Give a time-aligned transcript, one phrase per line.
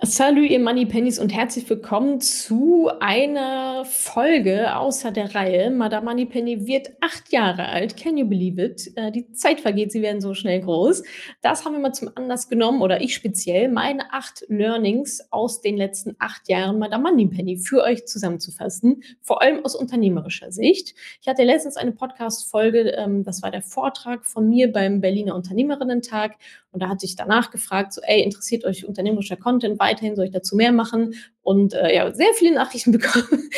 [0.00, 5.70] Salü, ihr Moneypennies und herzlich willkommen zu einer Folge außer der Reihe.
[5.70, 7.96] Madame Moneypenny wird acht Jahre alt.
[7.96, 8.90] Can you believe it?
[8.96, 11.02] Äh, die Zeit vergeht, sie werden so schnell groß.
[11.42, 15.76] Das haben wir mal zum Anlass genommen, oder ich speziell, meine acht Learnings aus den
[15.76, 20.94] letzten acht Jahren Madame Moneypenny für euch zusammenzufassen, vor allem aus unternehmerischer Sicht.
[21.20, 26.36] Ich hatte letztens eine Podcast-Folge, ähm, das war der Vortrag von mir beim Berliner Unternehmerinnen-Tag
[26.72, 30.16] und da hatte ich danach gefragt, so, ey, interessiert euch unternehmerischer Content weiterhin?
[30.16, 31.14] Soll ich dazu mehr machen?
[31.42, 33.50] Und äh, ja, sehr viele Nachrichten bekommen,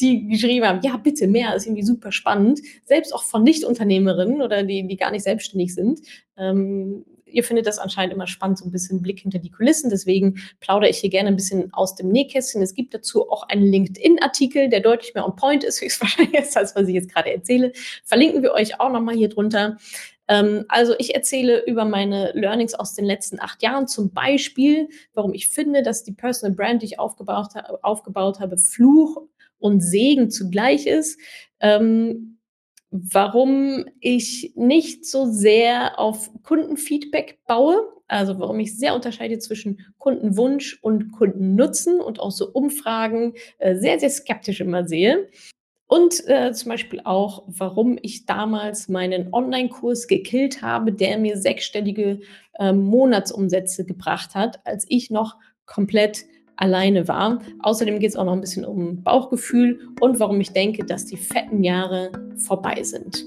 [0.00, 2.60] die geschrieben haben, ja, bitte mehr, ist irgendwie super spannend.
[2.84, 6.00] Selbst auch von Nicht-Unternehmerinnen oder die, die gar nicht selbstständig sind.
[6.36, 9.90] Ähm, ihr findet das anscheinend immer spannend, so ein bisschen Blick hinter die Kulissen.
[9.90, 12.62] Deswegen plaudere ich hier gerne ein bisschen aus dem Nähkästchen.
[12.62, 16.88] Es gibt dazu auch einen LinkedIn-Artikel, der deutlich mehr on point ist, höchstwahrscheinlich, als was
[16.88, 17.72] ich jetzt gerade erzähle.
[18.04, 19.78] Verlinken wir euch auch nochmal hier drunter.
[20.28, 25.34] Ähm, also ich erzähle über meine Learnings aus den letzten acht Jahren, zum Beispiel, warum
[25.34, 27.48] ich finde, dass die Personal Brand, die ich aufgebaut,
[27.82, 29.22] aufgebaut habe, Fluch
[29.58, 31.18] und Segen zugleich ist.
[31.60, 32.38] Ähm,
[32.90, 40.78] warum ich nicht so sehr auf Kundenfeedback baue, also warum ich sehr unterscheide zwischen Kundenwunsch
[40.82, 45.30] und Kundennutzen und auch so Umfragen äh, sehr, sehr skeptisch immer sehe.
[45.92, 52.20] Und äh, zum Beispiel auch, warum ich damals meinen Online-Kurs gekillt habe, der mir sechsstellige
[52.58, 56.24] äh, Monatsumsätze gebracht hat, als ich noch komplett
[56.56, 57.40] alleine war.
[57.60, 61.18] Außerdem geht es auch noch ein bisschen um Bauchgefühl und warum ich denke, dass die
[61.18, 63.26] fetten Jahre vorbei sind.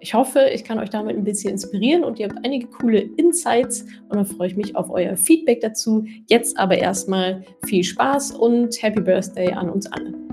[0.00, 3.82] Ich hoffe, ich kann euch damit ein bisschen inspirieren und ihr habt einige coole Insights
[4.08, 6.06] und dann freue ich mich auf euer Feedback dazu.
[6.26, 10.27] Jetzt aber erstmal viel Spaß und Happy Birthday an uns alle.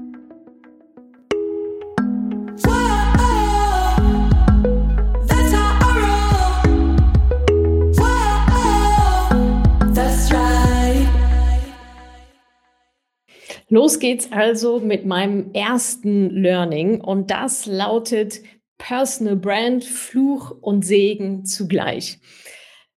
[13.76, 18.42] Los geht's also mit meinem ersten Learning und das lautet
[18.78, 22.22] Personal Brand, Fluch und Segen zugleich.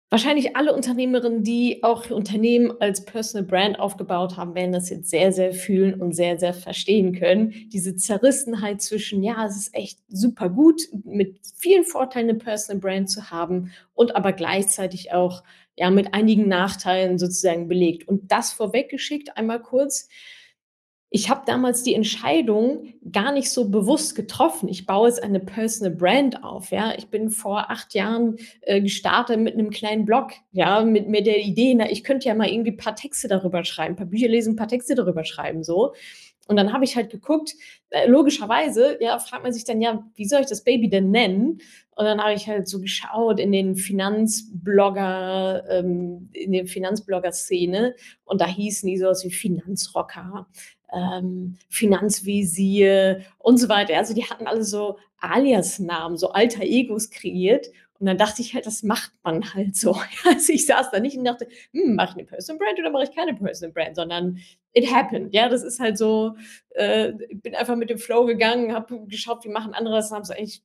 [0.08, 5.32] Wahrscheinlich alle Unternehmerinnen, die auch Unternehmen als Personal Brand aufgebaut haben, werden das jetzt sehr,
[5.32, 7.54] sehr fühlen und sehr, sehr verstehen können.
[7.72, 13.10] Diese Zerrissenheit zwischen, ja, es ist echt super gut, mit vielen Vorteilen eine Personal Brand
[13.10, 15.42] zu haben und aber gleichzeitig auch
[15.76, 18.06] ja mit einigen Nachteilen sozusagen belegt.
[18.06, 20.08] Und das vorweggeschickt einmal kurz
[21.10, 24.68] ich habe damals die Entscheidung gar nicht so bewusst getroffen.
[24.68, 26.70] Ich baue jetzt eine Personal Brand auf.
[26.70, 30.32] Ja, ich bin vor acht Jahren äh, gestartet mit einem kleinen Blog.
[30.52, 33.64] Ja, mit mir der Idee, na, ich könnte ja mal irgendwie ein paar Texte darüber
[33.64, 35.94] schreiben, ein paar Bücher lesen, ein paar Texte darüber schreiben, so.
[36.46, 37.54] Und dann habe ich halt geguckt,
[37.90, 41.60] äh, logischerweise, ja, fragt man sich dann, ja, wie soll ich das Baby denn nennen?
[41.94, 48.40] Und dann habe ich halt so geschaut in den Finanzblogger, ähm, in der Finanzblogger-Szene und
[48.40, 50.48] da hießen die so aus wie Finanzrocker,
[50.92, 53.96] ähm, Finanzvisier und so weiter.
[53.96, 57.68] Also die hatten alle so Alias-Namen, so alter Egos kreiert.
[58.00, 59.96] Und dann dachte ich halt, das macht man halt so.
[60.24, 63.04] Also ich saß da nicht und dachte, hm, mache ich eine Personal Brand oder mache
[63.04, 64.38] ich keine Personal Brand, sondern
[64.72, 65.34] it happened.
[65.34, 66.36] Ja, das ist halt so,
[66.70, 70.30] äh, bin einfach mit dem Flow gegangen, habe geschaut, wie machen andere das, haben es
[70.30, 70.62] eigentlich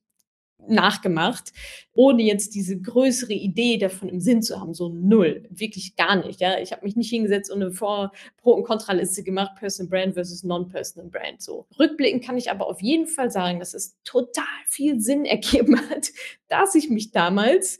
[0.68, 1.52] nachgemacht,
[1.92, 6.40] ohne jetzt diese größere Idee davon im Sinn zu haben, so null, wirklich gar nicht.
[6.40, 10.14] Ja, ich habe mich nicht hingesetzt und eine Vor Pro und Kontraliste gemacht, Personal Brand
[10.14, 11.42] versus Non-Personal Brand.
[11.42, 15.78] So rückblickend kann ich aber auf jeden Fall sagen, dass es total viel Sinn ergeben
[15.90, 16.10] hat,
[16.48, 17.78] dass ich mich damals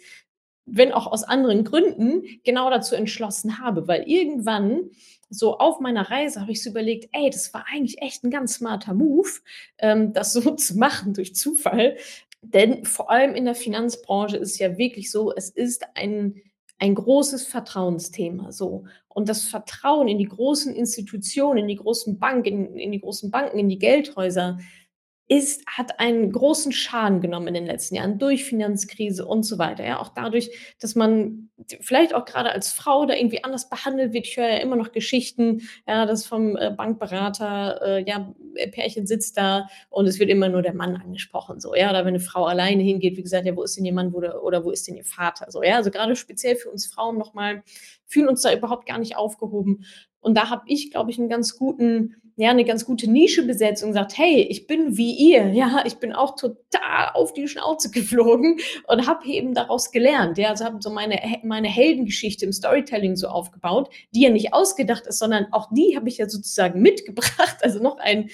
[0.66, 4.90] wenn auch aus anderen Gründen, genau dazu entschlossen habe, weil irgendwann
[5.28, 8.54] so auf meiner Reise habe ich so überlegt, ey, das war eigentlich echt ein ganz
[8.54, 9.28] smarter Move,
[9.78, 11.96] ähm, das so zu machen durch Zufall,
[12.52, 16.36] denn vor allem in der Finanzbranche ist es ja wirklich so, es ist ein,
[16.78, 18.84] ein großes Vertrauensthema so.
[19.08, 23.30] Und das Vertrauen in die großen Institutionen, in die großen Banken, in, in die großen
[23.30, 24.58] Banken, in die Geldhäuser,
[25.26, 29.82] ist, hat einen großen Schaden genommen in den letzten Jahren durch Finanzkrise und so weiter.
[29.84, 31.48] Ja, auch dadurch, dass man
[31.80, 34.26] vielleicht auch gerade als Frau da irgendwie anders behandelt wird.
[34.26, 38.34] Ich höre ja immer noch Geschichten, ja, dass vom äh, Bankberater, äh, ja,
[38.72, 42.08] Pärchen sitzt da und es wird immer nur der Mann angesprochen, so, ja, oder wenn
[42.08, 44.64] eine Frau alleine hingeht, wie gesagt, ja, wo ist denn ihr Mann wo der, oder
[44.64, 47.62] wo ist denn ihr Vater, so, ja, also gerade speziell für uns Frauen nochmal,
[48.06, 49.84] fühlen uns da überhaupt gar nicht aufgehoben.
[50.20, 53.84] Und da habe ich, glaube ich, einen ganz guten ja, eine ganz gute Nische besetzt
[53.84, 57.90] und sagt, hey, ich bin wie ihr, ja, ich bin auch total auf die Schnauze
[57.90, 58.58] geflogen
[58.88, 63.28] und habe eben daraus gelernt, ja, also habe so meine, meine Heldengeschichte im Storytelling so
[63.28, 67.80] aufgebaut, die ja nicht ausgedacht ist, sondern auch die habe ich ja sozusagen mitgebracht, also
[67.80, 68.30] noch ein,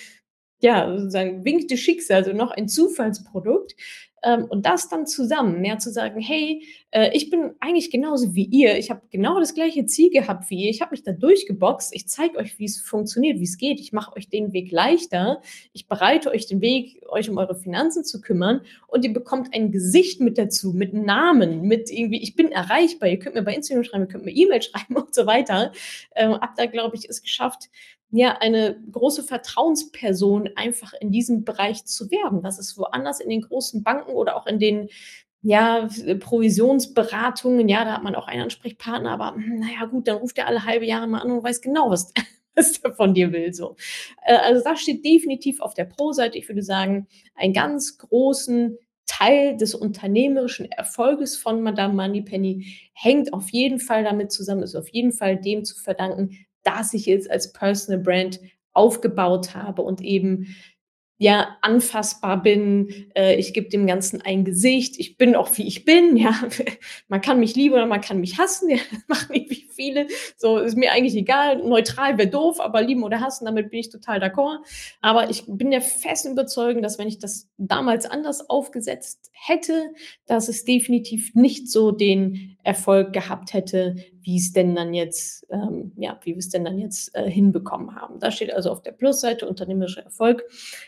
[0.62, 3.74] ja, sozusagen winkte Schicksal, also noch ein Zufallsprodukt,
[4.22, 8.76] und das dann zusammen, ja, zu sagen: „Hey, äh, ich bin eigentlich genauso wie ihr.
[8.76, 10.70] Ich habe genau das gleiche Ziel gehabt wie ihr.
[10.70, 11.94] Ich habe mich da durchgeboxt.
[11.94, 13.80] Ich zeige euch, wie es funktioniert, wie es geht.
[13.80, 15.40] Ich mache euch den Weg leichter.
[15.72, 19.70] Ich bereite euch den Weg, euch um eure Finanzen zu kümmern und ihr bekommt ein
[19.70, 23.08] Gesicht mit dazu, mit Namen, mit irgendwie ich bin erreichbar.
[23.08, 25.72] Ihr könnt mir bei Instagram schreiben, ihr könnt mir E-Mail schreiben und so weiter.“
[26.14, 27.70] Ähm, habe da, glaube ich, es geschafft,
[28.10, 32.42] ja, eine große Vertrauensperson einfach in diesem Bereich zu werden.
[32.42, 34.88] Das ist woanders in den großen Banken oder auch in den,
[35.42, 40.18] ja, Provisionsberatungen, ja, da hat man auch einen Ansprechpartner, aber hm, na ja, gut, dann
[40.18, 42.12] ruft er alle halbe Jahre mal an und weiß genau, was
[42.54, 43.76] was der von dir will, so.
[44.24, 46.36] Äh, also, das steht definitiv auf der Pro-Seite.
[46.36, 53.50] Ich würde sagen, einen ganz großen Teil des unternehmerischen Erfolges von Madame Moneypenny hängt auf
[53.50, 57.52] jeden Fall damit zusammen, ist auf jeden Fall dem zu verdanken, dass ich jetzt als
[57.52, 58.40] Personal Brand
[58.72, 60.54] aufgebaut habe und eben
[61.22, 63.10] ja, anfassbar bin.
[63.14, 64.98] Äh, ich gebe dem Ganzen ein Gesicht.
[64.98, 66.16] Ich bin auch, wie ich bin.
[66.20, 66.34] Ja,
[67.08, 68.70] man kann mich lieben oder man kann mich hassen.
[68.70, 70.06] Ja, machen irgendwie viele.
[70.38, 71.58] So ist mir eigentlich egal.
[71.58, 74.60] Neutral wäre doof, aber lieben oder hassen, damit bin ich total d'accord.
[75.02, 79.92] Aber ich bin der festen Überzeugung, dass wenn ich das damals anders aufgesetzt hätte,
[80.24, 85.92] dass es definitiv nicht so den Erfolg gehabt hätte, wie es denn dann jetzt, ähm,
[85.96, 88.18] ja, wie wir es denn dann jetzt äh, hinbekommen haben.
[88.20, 90.44] Da steht also auf der Plusseite unternehmerischer Erfolg.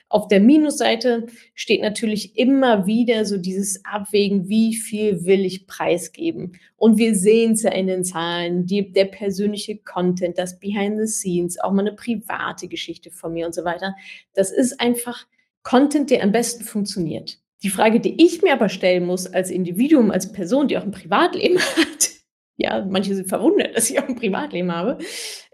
[0.08, 6.52] Auf der Minusseite steht natürlich immer wieder so dieses Abwägen, wie viel will ich preisgeben.
[6.76, 11.06] Und wir sehen es ja in den Zahlen, die, der persönliche Content, das Behind the
[11.06, 13.94] Scenes, auch mal eine private Geschichte von mir und so weiter.
[14.34, 15.26] Das ist einfach
[15.62, 17.41] Content, der am besten funktioniert.
[17.62, 20.90] Die Frage, die ich mir aber stellen muss als Individuum, als Person, die auch ein
[20.90, 22.10] Privatleben hat,
[22.56, 24.98] ja, manche sind verwundert, dass ich auch ein Privatleben habe,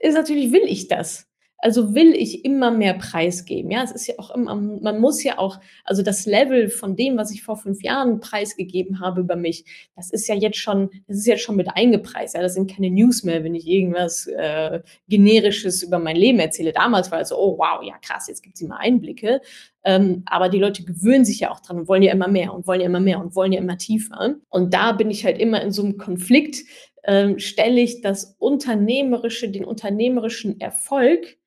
[0.00, 1.27] ist natürlich, will ich das?
[1.60, 3.70] Also will ich immer mehr preisgeben.
[3.70, 7.16] Ja, es ist ja auch immer, man muss ja auch, also das Level von dem,
[7.16, 9.64] was ich vor fünf Jahren preisgegeben habe über mich,
[9.96, 12.36] das ist ja jetzt schon, das ist jetzt schon mit eingepreist.
[12.36, 16.72] Ja, das sind keine News mehr, wenn ich irgendwas äh, generisches über mein Leben erzähle.
[16.72, 19.40] Damals war es so, oh wow, ja krass, jetzt gibt es immer Einblicke.
[19.82, 22.68] Ähm, aber die Leute gewöhnen sich ja auch dran und wollen ja immer mehr und
[22.68, 24.36] wollen ja immer mehr und wollen ja immer tiefer.
[24.48, 26.58] Und da bin ich halt immer in so einem Konflikt,
[27.04, 31.38] ähm, stelle ich das unternehmerische, den unternehmerischen Erfolg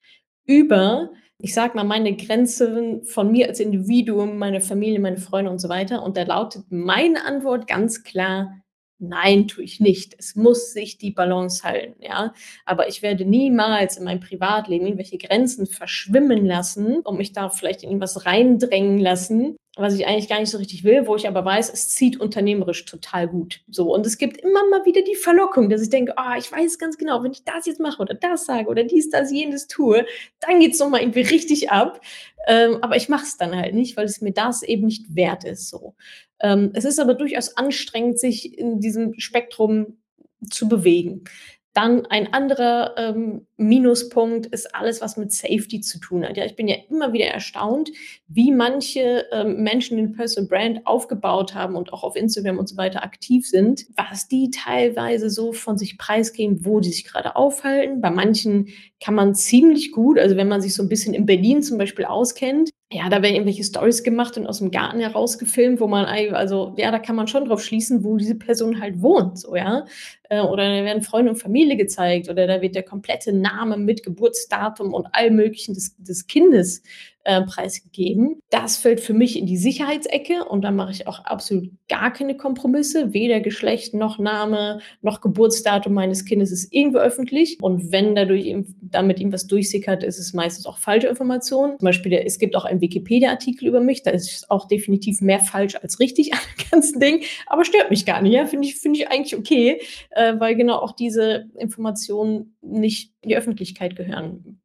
[0.51, 5.59] über, ich sage mal, meine Grenzen von mir als Individuum, meine Familie, meine Freunde und
[5.59, 6.03] so weiter.
[6.03, 8.62] Und da lautet meine Antwort ganz klar:
[9.00, 10.15] Nein, tue ich nicht.
[10.19, 12.33] Es muss sich die Balance halten, ja.
[12.65, 17.83] Aber ich werde niemals in meinem Privatleben irgendwelche Grenzen verschwimmen lassen und mich da vielleicht
[17.83, 21.45] in irgendwas reindrängen lassen, was ich eigentlich gar nicht so richtig will, wo ich aber
[21.45, 23.62] weiß, es zieht unternehmerisch total gut.
[23.69, 23.94] So.
[23.94, 26.97] Und es gibt immer mal wieder die Verlockung, dass ich denke, oh, ich weiß ganz
[26.97, 30.06] genau, wenn ich das jetzt mache oder das sage oder dies, das, jenes tue,
[30.41, 32.01] dann geht es nochmal irgendwie richtig ab.
[32.47, 35.45] Ähm, aber ich mache es dann halt nicht, weil es mir das eben nicht wert
[35.45, 35.69] ist.
[35.69, 35.95] So.
[36.41, 40.01] Ähm, es ist aber durchaus anstrengend, sich in diesem Spektrum
[40.50, 41.24] zu bewegen.
[41.73, 46.35] Dann ein anderer ähm, Minuspunkt ist alles, was mit Safety zu tun hat.
[46.35, 47.91] Ja, ich bin ja immer wieder erstaunt,
[48.27, 52.75] wie manche ähm, Menschen den Personal Brand aufgebaut haben und auch auf Instagram und so
[52.75, 58.01] weiter aktiv sind, was die teilweise so von sich preisgeben, wo die sich gerade aufhalten.
[58.01, 58.67] Bei manchen
[59.00, 62.03] kann man ziemlich gut, also wenn man sich so ein bisschen in Berlin zum Beispiel
[62.03, 66.05] auskennt, ja, da werden irgendwelche Stories gemacht und aus dem Garten heraus gefilmt, wo man,
[66.05, 69.85] also ja, da kann man schon drauf schließen, wo diese Person halt wohnt, so ja.
[70.29, 74.03] Äh, oder da werden Freunde und Familie gezeigt oder da wird der komplette Name mit
[74.03, 76.83] Geburtsdatum und all möglichen des, des Kindes
[77.24, 78.42] äh, preisgegeben.
[78.50, 82.36] Das fällt für mich in die Sicherheitsecke und da mache ich auch absolut gar keine
[82.36, 83.13] Kompromisse.
[83.13, 87.58] Weder Geschlecht noch Name noch Geburtsdatum meines Kindes ist irgendwo öffentlich.
[87.62, 91.78] Und wenn dadurch damit ihm was durchsickert, ist es meistens auch falsche Information.
[91.78, 95.75] Zum Beispiel, es gibt auch einen Wikipedia-Artikel über mich, da ist auch definitiv mehr falsch
[95.75, 98.34] als richtig an dem ganzen Ding, aber stört mich gar nicht.
[98.34, 98.46] Ja?
[98.46, 103.38] Finde ich, find ich eigentlich okay, äh, weil genau auch diese Informationen nicht in die
[103.38, 104.61] Öffentlichkeit gehören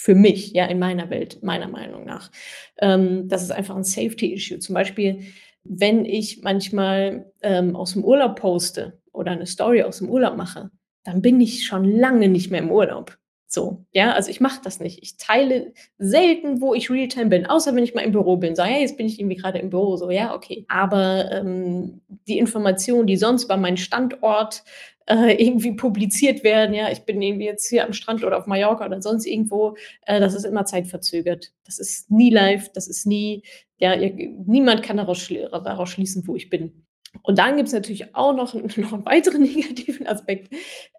[0.00, 2.30] für mich, ja, in meiner Welt, meiner Meinung nach.
[2.78, 4.58] Ähm, das ist einfach ein Safety-Issue.
[4.58, 5.24] Zum Beispiel,
[5.62, 10.70] wenn ich manchmal ähm, aus dem Urlaub poste oder eine Story aus dem Urlaub mache,
[11.04, 13.18] dann bin ich schon lange nicht mehr im Urlaub.
[13.46, 15.02] So, ja, also ich mache das nicht.
[15.02, 18.56] Ich teile selten, wo ich Realtime bin, außer wenn ich mal im Büro bin.
[18.56, 19.96] So, ja, jetzt bin ich irgendwie gerade im Büro.
[19.96, 20.64] So, ja, okay.
[20.68, 24.64] Aber ähm, die Informationen, die sonst bei meinem Standort
[25.10, 26.72] äh, irgendwie publiziert werden.
[26.72, 29.76] Ja, ich bin irgendwie jetzt hier am Strand oder auf Mallorca oder sonst irgendwo.
[30.06, 31.52] Äh, das ist immer zeitverzögert.
[31.64, 33.42] Das ist nie live, das ist nie,
[33.78, 34.12] ja, ihr,
[34.46, 36.84] niemand kann daraus, schli daraus schließen, wo ich bin.
[37.22, 40.54] Und dann gibt es natürlich auch noch, noch einen weiteren negativen Aspekt,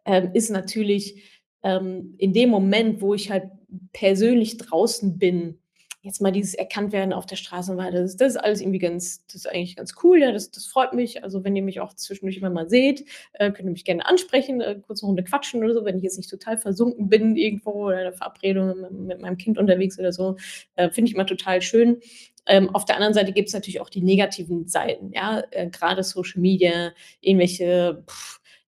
[0.05, 1.23] ähm, ist natürlich
[1.63, 3.45] ähm, in dem Moment, wo ich halt
[3.93, 5.60] persönlich draußen bin,
[6.01, 9.25] jetzt mal dieses Erkanntwerden auf der Straße und weiter, das das ist alles irgendwie ganz
[9.27, 11.23] das ist eigentlich ganz cool, ja, das das freut mich.
[11.23, 14.61] Also, wenn ihr mich auch zwischendurch immer mal seht, äh, könnt ihr mich gerne ansprechen,
[14.61, 17.87] äh, kurz 'ne Runde quatschen oder so, wenn ich jetzt nicht total versunken bin irgendwo
[17.87, 20.37] oder in 'ner Verabredung mit mit meinem Kind unterwegs oder so.
[20.75, 21.99] Äh, finde ich immer total schön.
[22.47, 26.41] Ähm, auf der anderen Seite gibt's natürlich auch die negativen Seiten, ja, äh, grade Social
[26.41, 26.91] Media,
[27.21, 28.03] irgendwelche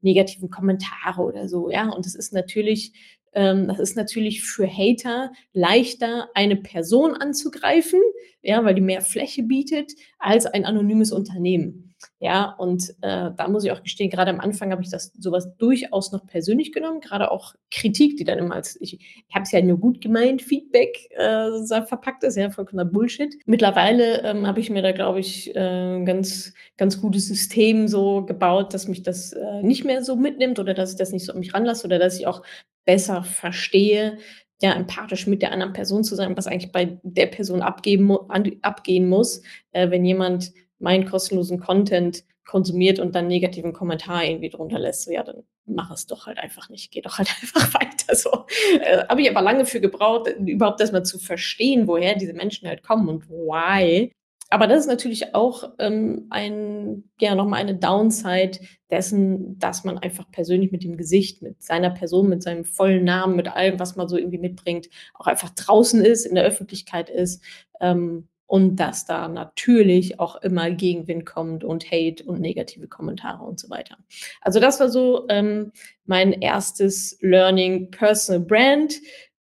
[0.02, 1.90] negativen Kommentare oder so, ja?
[1.90, 2.94] Und das ist natürlich
[3.34, 8.00] ähm, das ist natürlich für Hater leichter, eine Person anzugreifen,
[8.42, 11.94] ja, weil die mehr Fläche bietet, als ein anonymes Unternehmen.
[12.20, 15.32] Ja, und, äh, da muss ich auch gestehen, grade am Anfang habe ich das so
[15.32, 19.44] was durchaus noch persönlich genommen, grade auch Kritik, die dann immer als ich ich habe
[19.44, 23.36] es ja nur gut gemeint, Feedback, äh, verpackt ist, ja, vollkommener Bullshit.
[23.46, 28.74] Mittlerweile, ähm, habe ich mir da, glaube ich, äh, ganz ganz gutes System so gebaut,
[28.74, 31.40] dass mich das, äh, nicht mehr so mitnimmt oder dass ich das nicht so an
[31.40, 32.42] mich ranlasse oder dass ich auch
[32.86, 34.18] besser verstehe,
[34.62, 38.16] ja, empathisch mit der anderen Person zu sein, was eigentlich bei der Person abgeben
[38.62, 44.80] abgehen muss, äh, wenn jemand meinen kostenlosen Content konsumiert und dann negativen Kommentar irgendwie drunter
[44.80, 45.04] lässt.
[45.04, 46.92] So, ja, dann mach es doch halt einfach nicht.
[46.92, 48.46] Geh doch halt einfach weiter so.
[48.80, 52.68] Äh, habe ich aber lange für gebraucht, überhaupt erst mal zu verstehen, woher diese Menschen
[52.68, 54.12] halt kommen und why.
[54.54, 58.60] Aber das ist natürlich auch, ähm, ein ja, noch mal eine Downside
[58.92, 63.36] dessen, dass man einfach persönlich mit dem Gesicht, mit seiner Person, mit seinem vollen Namen,
[63.36, 67.44] mit allem, was man so irgendwie mitbringt, auch einfach draußen ist, in der Öffentlichkeit ist,
[67.82, 73.60] ähm, und dass da natürlich auch immer Gegenwind kommt und Hate und negative Kommentare und
[73.60, 73.98] so weiter.
[74.40, 75.72] Also, das war so, ähm,
[76.06, 77.18] mein 1.
[77.22, 78.94] Learning, Personal Brand.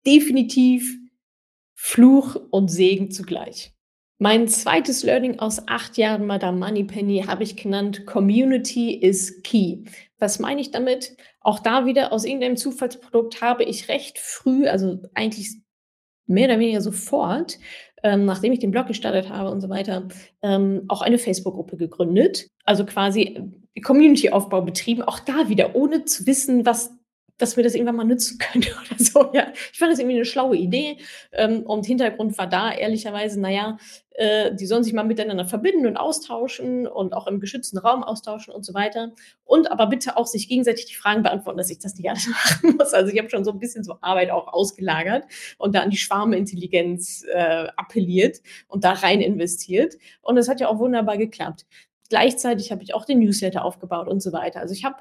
[0.05, 0.99] Definitiv
[1.75, 3.76] Fluch und Segen zugleich.
[4.19, 4.83] Mein 2.
[5.03, 9.85] Learning aus 8 Jahren Madame Moneypenny habe ich genannt: „Community is key.“
[10.19, 11.17] Was meine ich damit?
[11.41, 15.51] Auch da wieder aus irgendeinem Zufallsprodukt habe ich recht früh, also eigentlich
[16.27, 17.59] mehr oder weniger sofort,
[18.03, 20.09] ähm, nachdem ich den Blog gestartet habe und so weiter,
[20.43, 22.49] ähm, auch eine Facebook-Gruppe gegründet.
[22.65, 23.23] Also, quasi,
[23.75, 26.97] äh, Community-Aufbau betrieben, auch da wieder, ohne zu wissen, was
[27.39, 29.49] dass mir das irgendwann mal nützen könnte oder so, ja.
[29.73, 30.99] Ich fand das irgendwie 'ne schlaue Idee,
[31.33, 33.79] ähm, und Hintergrund war da ehrlicherweise, na ja,
[34.19, 38.55] äh, die sollen sich mal miteinander verbinden und austauschen und auch im geschützten Raum austauschen
[38.55, 39.13] und so weiter.
[39.45, 42.77] Und aber bitte auch sich gegenseitig die Fragen beantworten, dass ich das nicht alles machen
[42.79, 42.95] muss.
[42.95, 45.25] Also, ich habe schon so 'n bisschen so Arbeit auch ausgelagert
[45.59, 48.39] und da an die Schwarmintelligenz, äh, appelliert
[48.69, 49.95] und da rein investiert.
[50.23, 51.67] Und das hat ja auch wunderbar geklappt.
[52.09, 54.61] Gleichzeitig habe ich auch den Newsletter aufgebaut und so weiter.
[54.61, 54.97] Also, ich habe,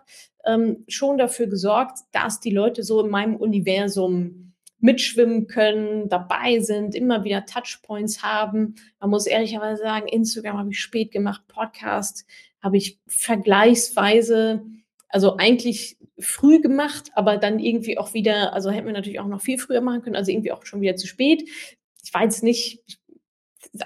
[0.45, 6.95] ähm, schon dafür gesorgt, dass die Leute so in meinem Universum mitschwimmen können, dabei sind,
[6.95, 8.75] immer wieder Touchpoints haben.
[8.99, 12.25] Man muss ehrlicherweise sagen, Instagram habe ich spät gemacht, Podcast
[12.61, 14.63] habe ich vergleichsweise
[15.09, 19.41] also, eigentlich früh gemacht, aber dann irgendwie auch wieder also, hätten wir natürlich auch noch
[19.41, 21.47] viel früher machen können, also, irgendwie auch schon wieder zu spät.
[22.03, 22.99] Ich jetzt nicht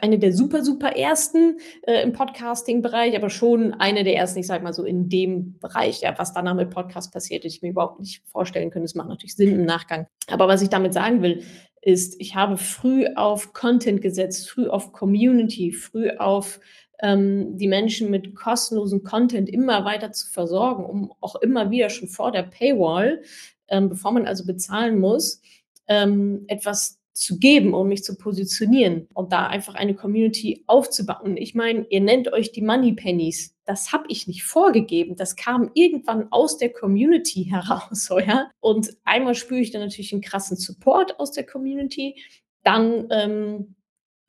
[0.02, 4.64] eine der super, super Ersten, äh, im Podcasting-Bereich, aber schon eine der Ersten, ich sage
[4.64, 8.24] mal so in dem Bereich, ja, was danach mit Podcast passiert, ich mir überhaupt nicht
[8.28, 8.86] vorstellen können.
[8.86, 10.08] Das macht natürlich Sinn im Nachgang.
[10.28, 11.44] Aber was ich damit sagen will,
[11.82, 16.60] ist, ich habe früh auf Content gesetzt, früh auf Community, früh auf,
[17.02, 22.10] ähm, die Menschen mit kostenlosem Content immer weiter zu versorgen, um auch immer wieder schon
[22.10, 23.22] vor der Paywall,
[23.70, 25.42] ähm, bevor man also bezahlen muss,
[25.88, 31.36] ähm, etwas zu geben, um mich zu positionieren und da einfach eine Community aufzubauen.
[31.36, 33.58] Ich meine, ihr nennt euch die Moneypennies.
[33.66, 35.18] Das habe ich nicht vorgegeben.
[35.18, 38.50] Das kam irgendwann aus der Community heraus, ja?
[38.62, 42.16] Und einmal spüre ich dann natürlich 'n krassen Support aus der Community.
[42.64, 43.76] Dann, ähm,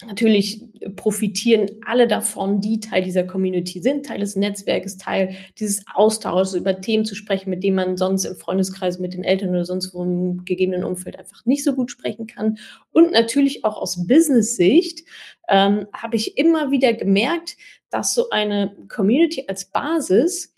[0.06, 0.62] natürlich
[0.96, 6.80] profitieren alle davon, die Teil dieser Community sind, Teil des Netzwerkes, Teil dieses Austauschs, über
[6.80, 10.02] Themen zu sprechen, mit denen man sonst im Freundeskreis mit den Eltern oder sonst wo
[10.02, 12.58] im gegebenen Umfeld einfach nicht so gut sprechen kann.
[12.92, 15.04] Und natürlich auch aus Business-Sicht,
[15.48, 17.56] ähm, habe ich immer wieder gemerkt,
[17.90, 20.54] dass so eine Community als Basis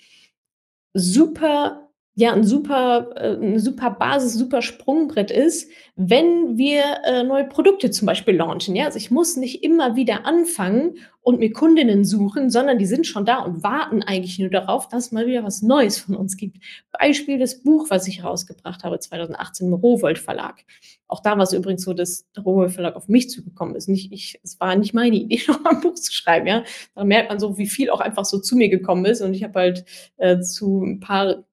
[0.94, 1.81] super
[2.14, 7.90] ja, 'n super äh, 'ne super Basis, super Sprungbrett ist, wenn wir, äh, neue Produkte
[7.90, 8.84] zum Beispiel launchen, ja?
[8.86, 13.24] Also, ich muss nicht immer wieder anfangen und mir Kundinnen suchen, sondern die sind schon
[13.24, 16.58] da und warten eigentlich nur darauf, dass es mal wieder was Neues von uns gibt.
[16.98, 20.64] Beispiel das Buch, was ich rausgebracht habe 2018 im Rowohlt Verlag.
[21.08, 24.40] Auch da war's übrigens so, dass der Rowohlt Verlag auf mich zugekommen ist, nicht ich.
[24.42, 26.64] Es war nicht meine Idee, noch mal 'n Buch zu schreiben, ja?
[26.94, 29.44] Da merkt man so, wie viel auch einfach so zu mir gekommen ist und ich
[29.44, 29.84] habe halt,
[30.18, 31.44] äh, zu 'n paar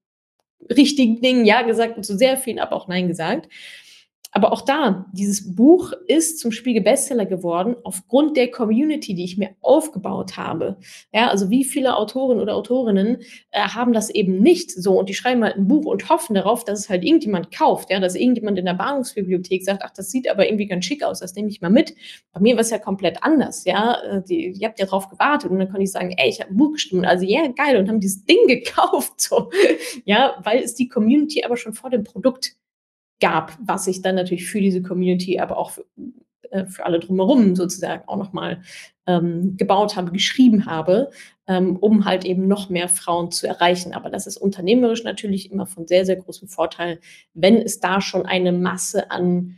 [0.69, 3.47] richtigen Dingen ja gesagt und zu sehr vielen aber auch nein gesagt.
[4.31, 9.37] Aber auch da, dieses Buch ist zum Spiegel Bestseller geworden aufgrund der Community, die ich
[9.37, 10.77] mir aufgebaut habe.
[11.11, 13.21] Ja, also wie viele Autoren oder Autorinnen
[13.51, 16.63] äh, haben das eben nicht so und die schreiben halt ein Buch und hoffen darauf,
[16.63, 20.29] dass es halt irgendjemand kauft, ja, dass irgendjemand in der Bahnhofsbibliothek sagt, ach, das sieht
[20.29, 21.95] aber irgendwie ganz schick aus, das nehme ich mal mit.
[22.31, 23.99] Bei mir war es ja komplett anders, ja.
[24.03, 26.51] Äh, die, ihr habt ja drauf gewartet und dann konnte ich sagen, ey, ich habe
[26.51, 29.49] ein Buch geschrieben, also ja, yeah, geil und haben dieses Ding gekauft, so,
[30.05, 32.55] ja, weil es die Community aber schon vor dem Produkt
[33.19, 35.85] gab, was ich dann natürlich für diese Community, aber auch für,
[36.51, 38.61] äh, für alle drumherum sozusagen auch nochmal
[39.07, 41.09] ähm, gebaut habe, geschrieben habe,
[41.47, 43.93] ähm, um halt eben noch mehr Frauen zu erreichen.
[43.93, 46.99] Aber das ist unternehmerisch natürlich immer von sehr, sehr großem Vorteil,
[47.33, 49.57] wenn es da schon eine Masse an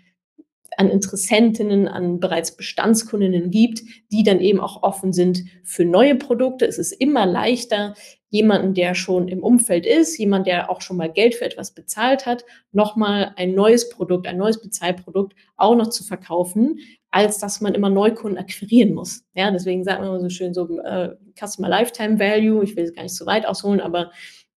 [0.77, 6.65] an Interessentinnen, an bereits Bestandskundinnen gibt, die dann eben auch offen sind für neue Produkte.
[6.65, 7.93] Es ist immer leichter,
[8.31, 12.25] jemanden, der schon im Umfeld ist, jemand, der auch schon mal Geld für etwas bezahlt
[12.25, 16.79] hat, nochmal ein neues Produkt, ein neues Bezahlprodukt auch noch zu verkaufen,
[17.11, 19.25] als dass man immer Neukunden akquirieren muss.
[19.35, 22.63] Ja, deswegen sagt man immer so schön so äh, Customer Lifetime Value.
[22.63, 24.11] Ich will es gar nicht so weit ausholen, aber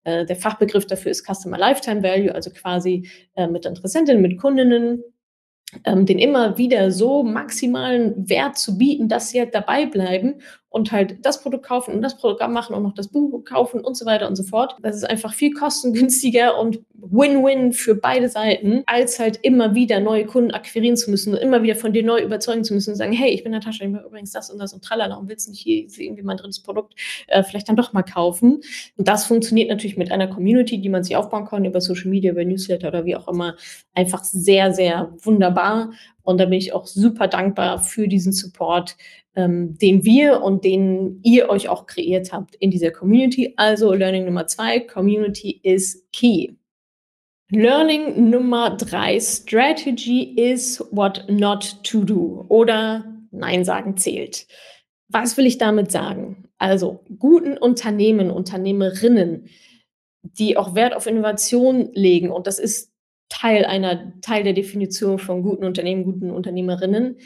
[0.04, 5.02] äh, der Fachbegriff dafür ist Customer Lifetime Value, also quasi äh, mit Interessentinnen, mit Kundinnen
[5.84, 10.90] ähm, den immer wieder so maximalen Wert zu bieten, dass sie halt dabei bleiben und
[10.90, 14.06] halt das Produkt kaufen und das Programm machen und noch das Buch kaufen und so
[14.06, 14.74] weiter und so fort.
[14.80, 20.24] Das ist einfach viel kostengünstiger und Win-Win für beide Seiten, als halt immer wieder neue
[20.24, 23.12] Kunden akquirieren zu müssen und immer wieder von dir neu überzeugen zu müssen und sagen,
[23.12, 25.60] hey, ich bin Natascha, ich mache übrigens das und das und tralala und willst nicht
[25.60, 26.94] hier irgendwie mein drittes Produkt
[27.26, 28.62] äh, vielleicht dann doch mal kaufen.
[28.96, 32.32] Und das funktioniert natürlich mit einer Community, die man sich aufbauen kann über Social Media,
[32.32, 33.56] über Newsletter oder wie auch immer,
[33.94, 35.90] einfach sehr, sehr wunderbar.
[36.22, 38.96] Und da bin ich auch super dankbar für diesen Support,
[39.34, 43.54] ähm, den wir und den ihr euch auch kreiert habt in dieser Community.
[43.56, 46.54] Also Learning Nummer zwei, Community is key.
[47.50, 54.46] Learning Nummer drei, Strategy is what not to do oder Nein sagen zählt.
[55.08, 56.48] Was will ich damit sagen?
[56.56, 59.48] Also guten Unternehmen, Unternehmerinnen,
[60.22, 62.92] die auch Wert auf Innovation legen und das ist
[63.28, 67.16] Teil einer Teil der Definition von guten Unternehmen, guten Unternehmerinnen,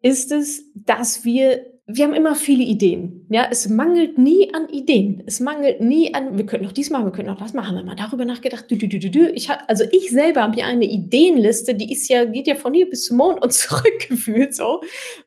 [0.00, 3.26] ist es, dass wir wir haben immer viele Ideen.
[3.30, 5.22] Ja, es mangelt nie an Ideen.
[5.24, 7.76] Es mangelt nie an, wir können noch dies machen, wir können noch das machen.
[7.76, 10.66] Wenn man darüber nachgedacht, du, du, du, du, ich hab, also ich selber habe ja
[10.66, 14.52] eine Ideenliste, die ist ja, geht ja von hier bis zum Mond und zurück gefühlt
[14.56, 14.82] so.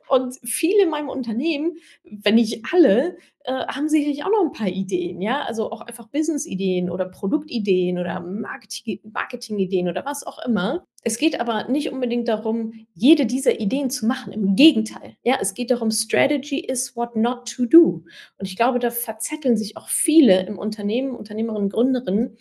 [0.10, 4.68] Und viele in meinem Unternehmen, wenn nicht alle, äh, haben sicherlich auch noch ein paar
[4.68, 10.86] Ideen, ja, also auch einfach Business-Ideen oder Produktideen oder Marketing-Ideen oder was auch immer.
[11.04, 14.34] Es geht aber nicht unbedingt darum, jede dieser Ideen zu machen.
[14.34, 18.04] Im Gegenteil, ja, es geht darum, Strategy is what not to do.
[18.38, 22.38] Und ich glaube, da verzetteln sich auch viele im Unternehmen, Unternehmerinnen, Gründerinnen,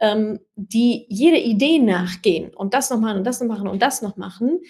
[0.00, 4.02] ähm, die jede Idee nachgehen und das noch machen und das noch machen und das
[4.02, 4.60] noch machen,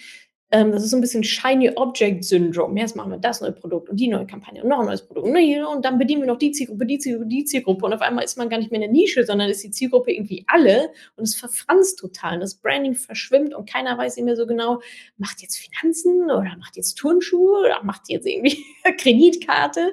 [0.53, 2.77] das ist so ein bisschen Shiny Object Syndrom.
[2.77, 5.27] Jetzt machen wir das neue Produkt und die neue Kampagne und noch ein neues Produkt.
[5.27, 7.85] Und dann bedienen wir noch die Zielgruppe, die Zielgruppe, die Zielgruppe.
[7.87, 10.11] Und auf einmal ist man gar nicht mehr in der Nische, sondern ist die Zielgruppe
[10.11, 12.35] irgendwie alle und es verfranst total.
[12.35, 14.79] Und das Branding verschwimmt und keiner weiß mehr so genau,
[15.17, 18.63] macht jetzt Finanzen oder macht jetzt Turnschuhe oder macht jetzt irgendwie
[18.99, 19.91] Kreditkarte.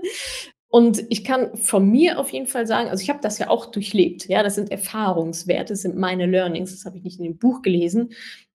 [0.69, 3.67] Und ich kann von mir auf jeden Fall sagen, also ich habe das ja auch
[3.67, 4.29] durchlebt.
[4.29, 6.71] Ja, das sind Erfahrungswerte, das sind meine Learnings.
[6.71, 8.11] Das habe ich nicht in dem Buch gelesen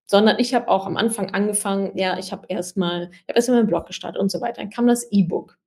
[0.05, 3.67] sondern ich habe auch am Anfang angefangen, ja, ich habe erstmal, ich habe erstmal meinen
[3.67, 4.61] Blog gestartet und so weiter.
[4.61, 5.57] Dann kam das E-Book,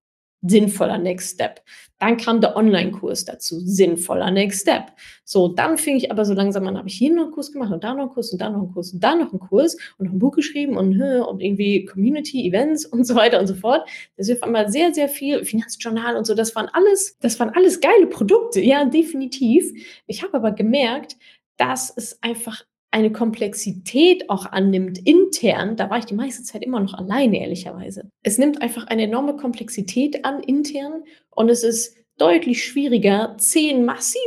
[0.42, 1.62] sinnvoller Next Step.
[1.98, 4.92] Dann kam der Online-Kurs dazu, sinnvoller Next Step.
[5.24, 7.72] So, dann fing ich aber so langsam an, habe ich hier noch einen Kurs gemacht
[7.72, 9.76] und da noch einen Kurs und da noch einen Kurs und da noch einen Kurs
[9.98, 13.54] und noch ein Buch geschrieben und, und irgendwie Community, Events und so weiter und so
[13.54, 13.88] fort.
[14.16, 16.34] Das ist auf einmal sehr, sehr viel Finanzjournal und so.
[16.34, 19.72] Das waren alles, das waren alles geile Produkte, ja, definitiv.
[20.06, 21.16] Ich habe aber gemerkt,
[21.56, 26.80] dass es einfach eine Komplexität auch annimmt intern, da war ich die meiste Zeit immer
[26.80, 28.10] noch alleine, ehrlicherweise.
[28.22, 34.20] Es nimmt einfach eine enorme Komplexität an intern und es ist deutlich schwieriger, zehn massiv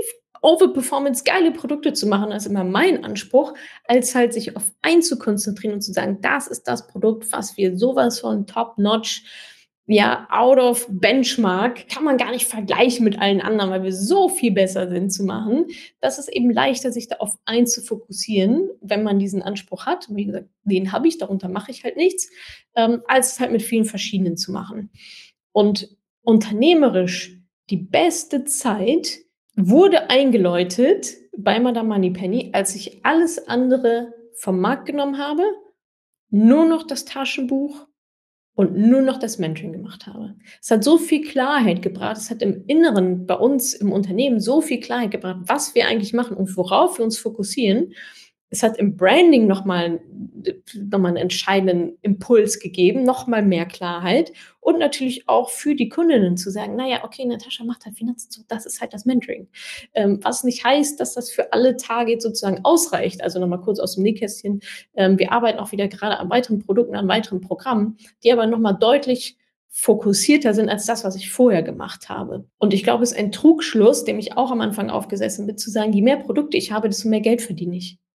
[0.44, 3.54] Overperformance geile Produkte zu machen, das ist immer mein Anspruch,
[3.86, 7.58] als halt sich auf ein zu konzentrieren und zu sagen, das ist das Produkt, was
[7.58, 9.24] wir sowas von top-notch
[9.88, 14.30] ja, out of benchmark, kann man gar nicht vergleichen mit allen anderen, weil wir so
[14.30, 15.66] viel besser sind zu machen.
[16.00, 20.08] Das ist eben leichter, sich da auf eins zu fokussieren, wenn man diesen Anspruch hat.
[20.10, 22.30] Wie gesagt, den habe ich, darunter mache ich halt nichts,
[22.76, 24.92] ähm, als es halt mit vielen verschiedenen zu machen.
[25.52, 25.90] Und
[26.22, 27.38] unternehmerisch
[27.70, 29.20] die beste Zeit
[29.56, 35.44] wurde eingeläutet bei Madame Moneypenny, als ich alles andere vom Markt genommen habe,
[36.30, 37.88] nur noch das Taschenbuch
[38.62, 40.36] und nur noch das Mentoring gemacht habe.
[40.62, 44.62] Es hat so viel Klarheit gebracht, es hat im Inneren bei uns im Unternehmen so
[44.62, 47.94] viel Klarheit gebracht, was wir eigentlich machen und worauf wir uns fokussieren.
[48.54, 50.02] Es hat im Branding noch mal
[50.76, 55.88] noch mal 'n entscheidenden Impuls gegeben, noch mal mehr Klarheit und natürlich auch für die
[55.88, 59.06] Kundinnen zu sagen: „Na ja, okay, Natascha macht halt Finanzen so, das ist halt das
[59.06, 59.48] Mentoring.“
[59.94, 63.24] Ähm, was nicht heißt, dass das für alle Targets sozusagen ausreicht.
[63.24, 64.60] Also, noch mal kurz aus dem Nähkästchen.
[64.96, 68.60] Ähm, wir arbeiten auch wieder grade an weiteren Produkten, an weiteren Programmen, die aber noch
[68.60, 69.38] mal deutlich
[69.70, 72.46] fokussierter sind als das, was ich vorher gemacht habe.
[72.58, 75.70] Und ich glaube, es ist ein Trugschluss, dem ich auch am Anfang aufgesessen bin, zu
[75.72, 78.11] sagen: „Je mehr Produkte ich habe, desto mehr Geld verdiene ich.“ Das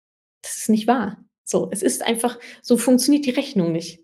[0.62, 1.18] ist nicht wahr.
[1.44, 4.01] So, es ist einfach so funktioniert die Rechnung nicht.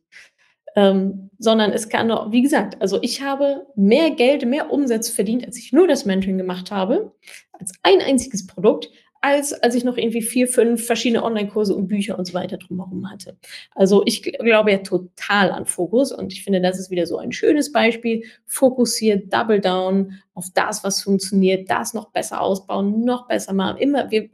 [0.77, 5.47] Ähm, sondern es kann auch wie gesagt, also, ich habe mehr Geld, mehr Umsatz verdient,
[5.47, 7.12] als ich nur das Mentoring gemacht habe,
[7.53, 8.90] als ein einziges Produkt,
[9.21, 13.11] als als ich noch irgendwie 4, 5 verschiedene Onlinekurse und Bücher und so weiter drumherum
[13.11, 13.37] hatte.
[13.75, 17.16] Also, ich gl glaube ja total an Fokus und ich finde, das ist wieder so
[17.18, 18.25] ein schönes Beispiel.
[18.47, 23.79] Fokussiert, double down auf das, was funktioniert, das noch besser ausbauen, noch besser machen.
[23.79, 24.29] Immer wir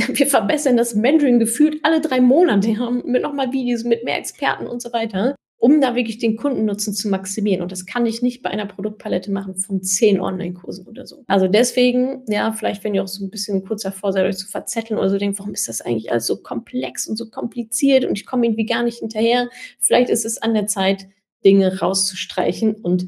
[0.18, 4.18] wir verbessern das Mentoring gefühlt alle 3 Monate, ja, mit noch mal Videos, mit mehr
[4.18, 7.62] Experten und so weiter, um da wirklich den Kundennutzen zu maximieren.
[7.62, 11.24] Und das kann ich nicht bei einer Produktpalette machen von 10 Onlinekursen oder so.
[11.26, 14.48] Also, deswegen, ja, vielleicht, wenn ihr auch so 'n bisschen kurz davor seid, euch zu
[14.48, 18.16] verzetteln oder so, denkt: „Warum ist das eigentlich alles so komplex und so kompliziert und
[18.18, 19.48] ich komme irgendwie gar nicht hinterher?“
[19.80, 21.06] Vielleicht ist es an der Zeit,
[21.44, 23.06] Dinge rauszustreichen und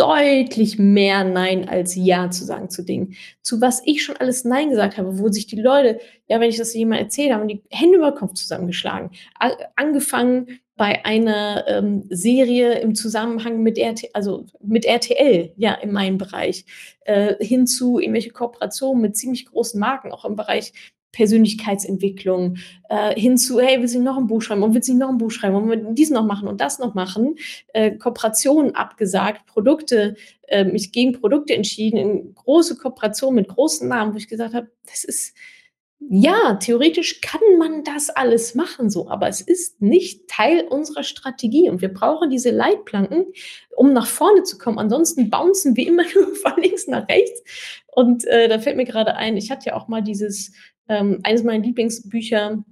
[0.00, 3.14] deutlich mehr Nein als Ja zu sagen zu Dingen.
[3.42, 6.58] Zu was ich schon alles Nein gesagt habe, wo sich die Leute ja, wenn ich
[6.58, 9.10] das jemandem erzähle, haben die Hände über Kopf zusammengeschlagen.
[9.38, 15.90] A angefangen bei einer, ähm, Serie im Zusammenhang mit RT also, mit RTL, ja, in
[15.90, 16.64] meinem Bereich,
[17.00, 20.72] äh, hin zu irgendwelche Kooperationen mit ziemlich großen Marken, auch im Bereich
[21.12, 22.56] Persönlichkeitsentwicklung,
[22.88, 25.18] äh, hin „Hey, willst du nicht noch 'n Buch schreiben und du nicht noch 'n
[25.18, 27.36] Buch schreiben und wir dies noch machen und das noch machen?“
[27.74, 30.16] Äh, Kooperationen abgesagt, Produkte
[30.48, 34.68] äh, mich gegen Produkte entschieden, in große Kooperationen mit großen Namen, wo ich gesagt habe:
[34.86, 35.34] „Das ist
[36.10, 41.68] ja, theoretisch kann man das alles machen so, aber es ist nicht Teil unserer Strategie
[41.70, 43.26] und wir brauchen diese Leitplanken,
[43.76, 44.78] um nach vorne zu kommen.
[44.78, 47.42] Ansonsten bouncen wir immer nur von links nach rechts.“
[47.88, 50.52] Und, äh, da fällt mir grade ein, ich hatte ja auch mal dieses
[50.90, 52.62] ähm, eines meiner Lieblingsbücher,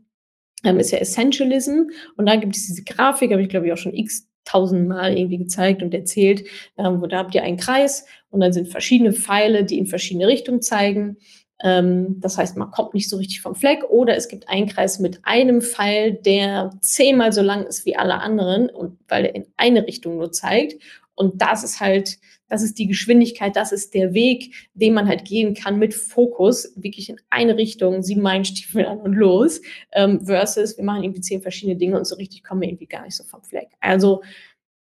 [0.64, 1.84] ähm, ist ja „Essentialism“
[2.16, 5.38] und da gibt es diese Grafik, habe ich, glaube ich, auch schon x tausendmal irgendwie
[5.38, 6.44] gezeigt und erzählt,
[6.78, 10.26] ähm, wo da habt ihr einen Kreis und dann sind verschiedene Pfeile, die in verschiedene
[10.26, 11.18] Richtungen zeigen.
[11.62, 15.00] Ähm, das heißt, man kommt nicht so richtig vom Fleck oder es gibt einen Kreis
[15.00, 19.46] mit einem Pfeil, der zehnmal so lang ist wie alle anderen und weil er in
[19.56, 20.80] eine Richtung nur zeigt.
[21.14, 25.24] Und das ist halt das ist die Geschwindigkeit, das ist der Weg, den man halt
[25.24, 29.60] gehen kann mit Fokus, wirklich in eine Richtung, 7 Meilenstiefel an und los,
[29.92, 33.02] ähm, versus wir machen irgendwie 10 verschiedene Dinge und so richtig kommen wir irgendwie gar
[33.04, 33.68] nicht so vom Fleck.
[33.80, 34.22] Also,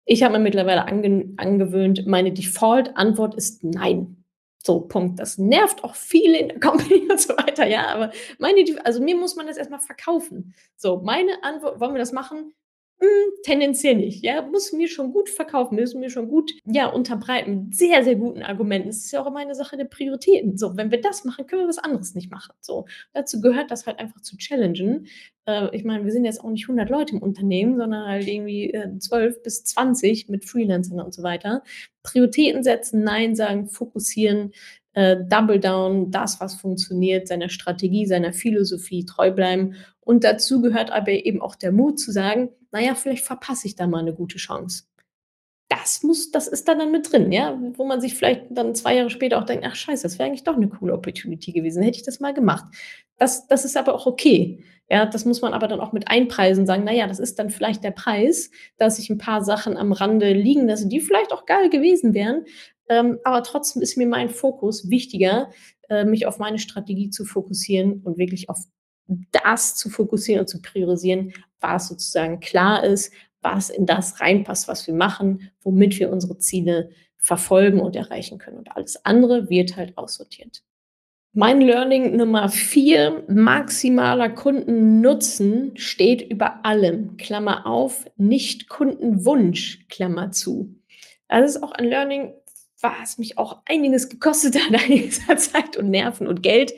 [0.06, 4.24] ich habe mir mittlerweile angen angewöhnt, meine Default-Antwort ist „Nein.“
[4.64, 5.20] So, Punkt.
[5.20, 9.16] Das nervt auch viele in der Company und so weiter, ja, aber meine also, mir
[9.18, 10.54] muss man das erst mal verkaufen.
[10.78, 12.54] So, meine Antwort: „Wollen wir das machen?“ Hm,
[13.44, 14.42] tendenziell nicht, ja.
[14.42, 18.42] Musst du mir schon gut verkaufen, du mir schon gut, ja, unterbreiten sehr, sehr guten
[18.42, 18.90] Argumenten.
[18.90, 20.58] Es ist ja auch immer eine Sache der Prioritäten.
[20.58, 22.86] So, wenn wir das machen, können wir was anderes nicht machen, so.
[23.14, 25.08] Dazu gehört das halt einfach zu challengen.
[25.46, 28.74] Äh, ich meine, wir sind jetzt auch nicht 100 Leute im Unternehmen, sondern halt irgendwie,
[28.74, 31.64] äh, 12 bis 20 mit Freelancern und so weiter.
[32.04, 34.52] Prioritäten setzen, nein sagen, fokussieren,
[34.94, 39.76] äh, double down, das, was funktioniert, seiner Strategie, seiner Philosophie treu bleiben.
[40.00, 43.76] Und dazu gehört aber eben auch der Mut zu sagen: „Na ja, vielleicht verpasse ich
[43.76, 44.84] da mal 'ne gute Chance.“
[45.70, 48.96] Das muss das ist da dann mit drin, ja, wo man sich vielleicht dann 2
[48.98, 51.84] Jahre später auch denkt: „Ach Scheiße, das wäre eigentlich doch 'ne coole Opportunity gewesen.
[51.84, 52.66] Hätte ich das mal gemacht.“
[53.20, 54.64] Das das ist aber auch okay.
[54.90, 57.50] Ja, das muss man aber dann auch mit einpreisen, sagen: „Na ja, das ist dann
[57.52, 61.46] vielleicht der Preis, dass ich 'n paar Sachen am Rande liegen lasse, die vielleicht auch
[61.48, 62.46] geil gewesen wären.
[62.90, 65.52] Ähm, aber trotzdem ist mir mein Fokus wichtiger,
[65.90, 68.60] äh, mich auf meine Strategie zu fokussieren und wirklich auf
[69.08, 74.88] das zu fokussieren und zu priorisieren, was sozusagen klar ist, was in das reinpasst, was
[74.88, 78.58] wir machen, womit wir unsere Ziele verfolgen und erreichen können.
[78.58, 80.64] Und alles andere wird halt aussortiert.
[81.34, 90.76] Mein Learning Nummer 4: Maximaler Kundennutzen steht über allem, Klammer auf, nicht Kundenwunsch, Klammer zu.
[91.28, 92.34] Das ist auch ein Learning,
[92.82, 96.74] was mich auch einiges gekostet hat, einiges Zeit und Nerven und Geld.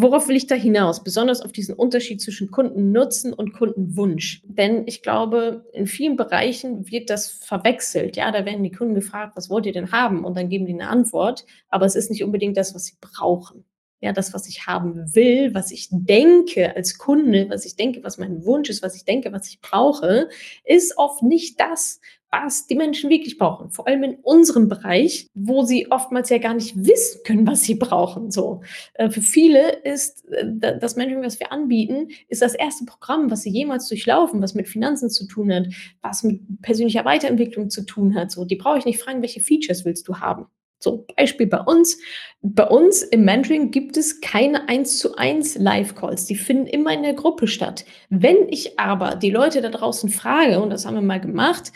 [0.00, 1.02] Worauf will ich da hinaus?
[1.02, 4.42] Besonders auf diesen Unterschied zwischen Kundennutzen und Kundenwunsch.
[4.44, 8.16] Denn ich glaube, in vielen Bereichen wird das verwechselt.
[8.16, 10.74] Ja, da werden die Kunden gefragt: „Was wollt ihr denn haben?“ Und dann geben die
[10.74, 13.64] 'ne Antwort, aber es ist nicht unbedingt das, was sie brauchen.
[14.00, 18.16] ja, das, was ich haben will, was ich denke als Kunde, was ich denke, was
[18.16, 20.28] mein Wunsch ist, was ich denke, was ich brauche,
[20.64, 23.70] ist oft nicht das, was die Menschen wirklich brauchen.
[23.70, 27.74] Vor allem in unserem Bereich, wo sie oftmals ja gar nicht wissen können, was sie
[27.74, 28.30] brauchen.
[28.30, 28.62] So
[28.94, 33.42] äh, für viele ist äh, das Mentoring, was wir anbieten, ist das erste Programm, was
[33.42, 35.68] sie jemals durchlaufen, was mit Finanzen zu tun hat,
[36.02, 38.30] was mit persönlicher Weiterentwicklung zu tun hat.
[38.30, 40.46] So, die brauche ich nicht fragen, welche Features willst du haben.
[40.80, 41.98] So, Beispiel bei uns.
[42.40, 46.26] Bei uns im Mentoring gibt es keine 1 zu 1 Live-Calls.
[46.26, 47.84] Die finden immer in der Gruppe statt.
[48.10, 51.72] Wenn ich aber die Leute da draußen frage, und das haben wir mal gemacht,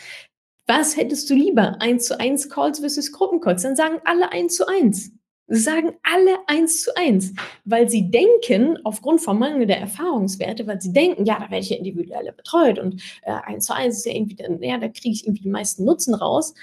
[0.67, 1.81] was hättest du lieber?
[1.81, 3.63] 1 zu 1 Calls versus Gruppencalls?
[3.63, 5.11] Dann sagen alle 1 zu 1.
[5.47, 7.33] Sie sagen alle 1 zu 1,
[7.65, 11.77] weil sie denken, aufgrund von mangelnder Erfahrungswerte, weil sie denken, ja, da werde ich ja
[11.77, 15.43] individuell betreut und äh, 1 zu 1 ist ja irgendwie, ja, da kriege ich irgendwie
[15.43, 16.53] die meisten Nutzen raus.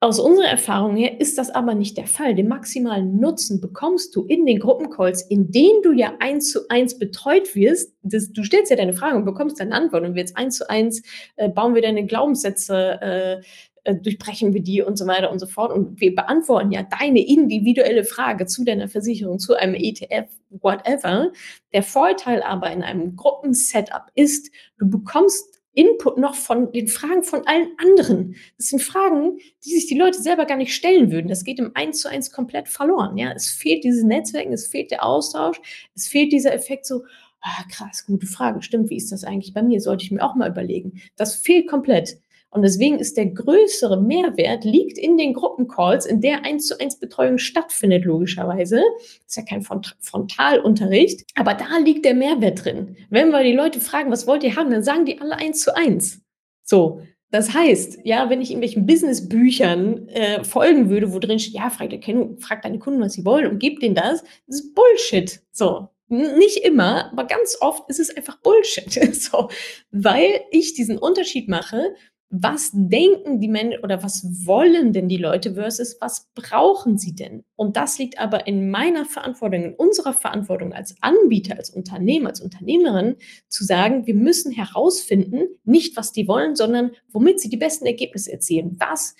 [0.00, 2.36] Aus unserer Erfahrung her ist das aber nicht der Fall.
[2.36, 7.00] Den maximalen Nutzen bekommst du in den Gruppencalls, in denen du ja eins zu eins
[7.00, 7.96] betreut wirst.
[8.02, 11.02] Das, du stellst ja deine Frage und bekommst deine Antwort und jetzt eins zu eins
[11.34, 13.42] äh, bauen wir deine Glaubenssätze, äh,
[13.82, 15.72] äh, durchbrechen wir die und so weiter und so fort.
[15.72, 21.32] Und wir beantworten ja deine individuelle Frage zu deiner Versicherung, zu einem ETF, whatever.
[21.72, 27.46] Der Vorteil aber in einem Gruppensetup ist, du bekommst Input noch von den Fragen von
[27.46, 28.34] allen anderen.
[28.56, 31.28] Das sind Fragen, die sich die Leute selber gar nicht stellen würden.
[31.28, 33.16] Das geht im Eins zu eins komplett verloren.
[33.16, 35.60] Ja, es fehlt dieses Netzwerken, es fehlt der Austausch,
[35.94, 37.04] es fehlt dieser Effekt so,
[37.42, 39.80] ah, krass, gute Frage, stimmt, wie ist das eigentlich bei mir?
[39.80, 41.00] Sollte ich mir auch mal überlegen.
[41.14, 42.18] Das fehlt komplett.
[42.50, 46.98] Und deswegen ist der größere Mehrwert liegt in den Gruppencalls, in der eins zu eins
[46.98, 48.82] Betreuung stattfindet, logischerweise.
[48.96, 52.96] Das ist ja kein Frontalunterricht, aber da liegt der Mehrwert drin.
[53.10, 55.76] Wenn wir die Leute fragen, was wollt ihr haben, dann sagen die alle eins zu
[55.76, 56.22] eins.
[56.64, 57.02] So.
[57.30, 61.90] Das heißt, ja, wenn ich irgendwelchen Businessbüchern äh, folgen würde, wo drin steht, ja, frag,
[62.38, 65.42] frag deine Kunden, was sie wollen und gib denen das, das ist Bullshit.
[65.52, 65.88] So.
[66.10, 68.90] Nicht immer, aber ganz oft ist es einfach Bullshit.
[69.14, 69.50] so,
[69.90, 71.94] weil ich diesen Unterschied mache
[72.30, 77.44] was denken die Menschen oder was wollen denn die Leute versus was brauchen sie denn?
[77.56, 82.42] Und das liegt aber in meiner Verantwortung, in unserer Verantwortung als Anbieter, als Unternehmer, als
[82.42, 83.16] Unternehmerin,
[83.48, 88.30] zu sagen, wir müssen herausfinden, nicht was die wollen, sondern womit sie die besten Ergebnisse
[88.30, 88.76] erzielen.
[88.78, 89.16] Was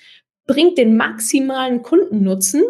[0.47, 2.63] bringt den maximalen Kundennutzen,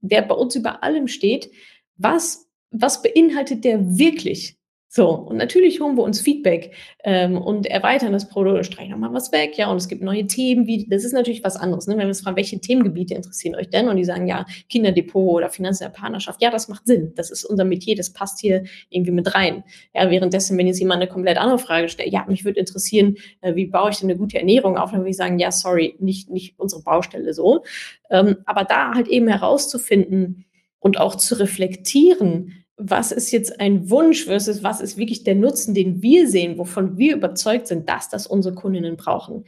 [0.00, 1.50] der bei uns über allem steht?
[1.96, 4.59] Was, was beinhaltet der wirklich?
[4.92, 6.74] So, und natürlich holen wir uns Feedback
[7.04, 10.66] ähm, und erweitern das Produkt, streichen nochmal was weg, ja, und es gibt neue Themen,
[10.66, 11.92] wie, das ist natürlich was anderes, ne?
[11.92, 13.88] wenn wir uns fragen, welche Themengebiete interessieren euch denn?
[13.88, 17.44] Und die sagen, ja, Kinderdepot oder Finanzen der Partnerschaft, ja, das macht Sinn, das ist
[17.44, 19.62] unser Metier, das passt hier irgendwie mit rein.
[19.94, 23.54] Ja, währenddessen, wenn jetzt jemand eine komplett andere Frage stellt, ja, mich würde interessieren, äh,
[23.54, 26.30] wie baue ich denn eine gute Ernährung auf, dann würde ich sagen, ja, sorry, nicht,
[26.30, 27.62] nicht unsere Baustelle so.
[28.10, 30.46] Ähm, aber da halt eben herauszufinden
[30.80, 35.74] und auch zu reflektieren, was ist jetzt ein Wunsch versus was ist wirklich der Nutzen,
[35.74, 39.44] den wir sehen, wovon wir überzeugt sind, dass das unsere Kundinnen brauchen.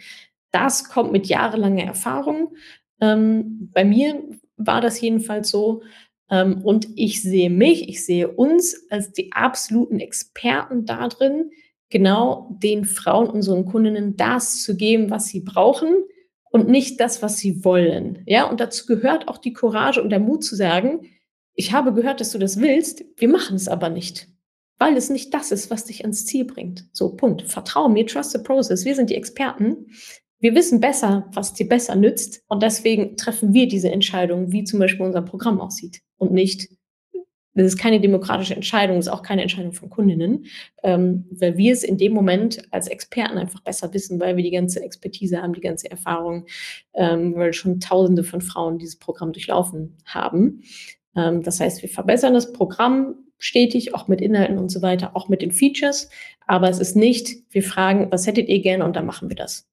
[0.50, 2.54] Das kommt mit jahrelanger Erfahrung.
[3.00, 4.22] Ähm, bei mir
[4.56, 5.82] war das jedenfalls so.
[6.30, 11.50] Ähm, und ich sehe mich, ich sehe uns als die absoluten Experten darin,
[11.90, 16.04] genau den Frauen, unseren Kundinnen das zu geben, was sie brauchen
[16.50, 18.22] und nicht das, was sie wollen.
[18.26, 21.00] Ja, und dazu gehört auch die Courage und der Mut zu sagen,
[21.54, 24.28] ich habe gehört, dass du das willst, wir machen es aber nicht,
[24.78, 26.88] weil es nicht das ist, was dich ans Ziel bringt.
[26.92, 27.42] So, Punkt.
[27.42, 28.84] Vertrau mir, trust the process.
[28.84, 29.86] Wir sind die Experten.
[30.40, 32.42] Wir wissen besser, was dir besser nützt.
[32.48, 36.00] Und deswegen treffen wir diese Entscheidung, wie zum Beispiel unser Programm aussieht.
[36.16, 36.68] Und nicht,
[37.54, 40.46] das ist keine demokratische Entscheidung, das ist auch keine Entscheidung von Kundinnen,
[40.82, 44.50] ähm, weil wir es in dem Moment als Experten einfach besser wissen, weil wir die
[44.50, 46.46] ganze Expertise haben, die ganze Erfahrung,
[46.94, 50.62] ähm, weil schon Tausende von Frauen dieses Programm durchlaufen haben.
[51.16, 55.28] Ähm, das heißt, wir verbessern das Programm stetig, auch mit Inhalten und so weiter, auch
[55.28, 56.08] mit den Features.
[56.46, 59.68] Aber es ist nicht, wir fragen, was hättet ihr gerne und dann machen wir das.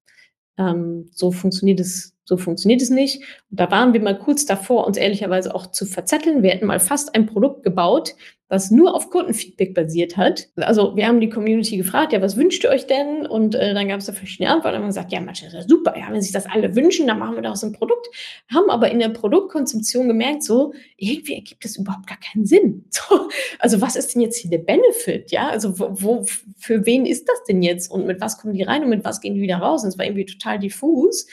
[0.58, 3.24] Ähm, so funktioniert es, so funktioniert es nicht.
[3.50, 6.44] Und da waren wir mal kurz davor, uns ehrlicherweise auch zu verzetteln.
[6.44, 8.14] Wir hätten mal fast ein Produkt gebaut,
[8.50, 10.50] was nur auf Kundenfeedback basiert hat.
[10.56, 13.26] Also wir haben die Community gefragt, ja, was wünscht ihr euch denn?
[13.26, 14.76] Und äh, dann gab es da verschiedene Antworten.
[14.76, 17.36] Und man gesagt, ja, manche ja super, ja, wenn sich das alle wünschen, dann machen
[17.36, 18.08] wir daraus ein Produkt.
[18.54, 22.86] Haben aber in der Produktkonzeption gemerkt, so, irgendwie ergibt das überhaupt gar keinen Sinn.
[23.10, 25.32] So, also was ist denn jetzt hier der Benefit?
[25.32, 26.26] Ja, also wo, wo,
[26.58, 27.90] für wen ist das denn jetzt?
[27.90, 29.84] Und mit was kommen die rein und mit was gehen die wieder raus?
[29.84, 31.26] Und es war irgendwie total diffus.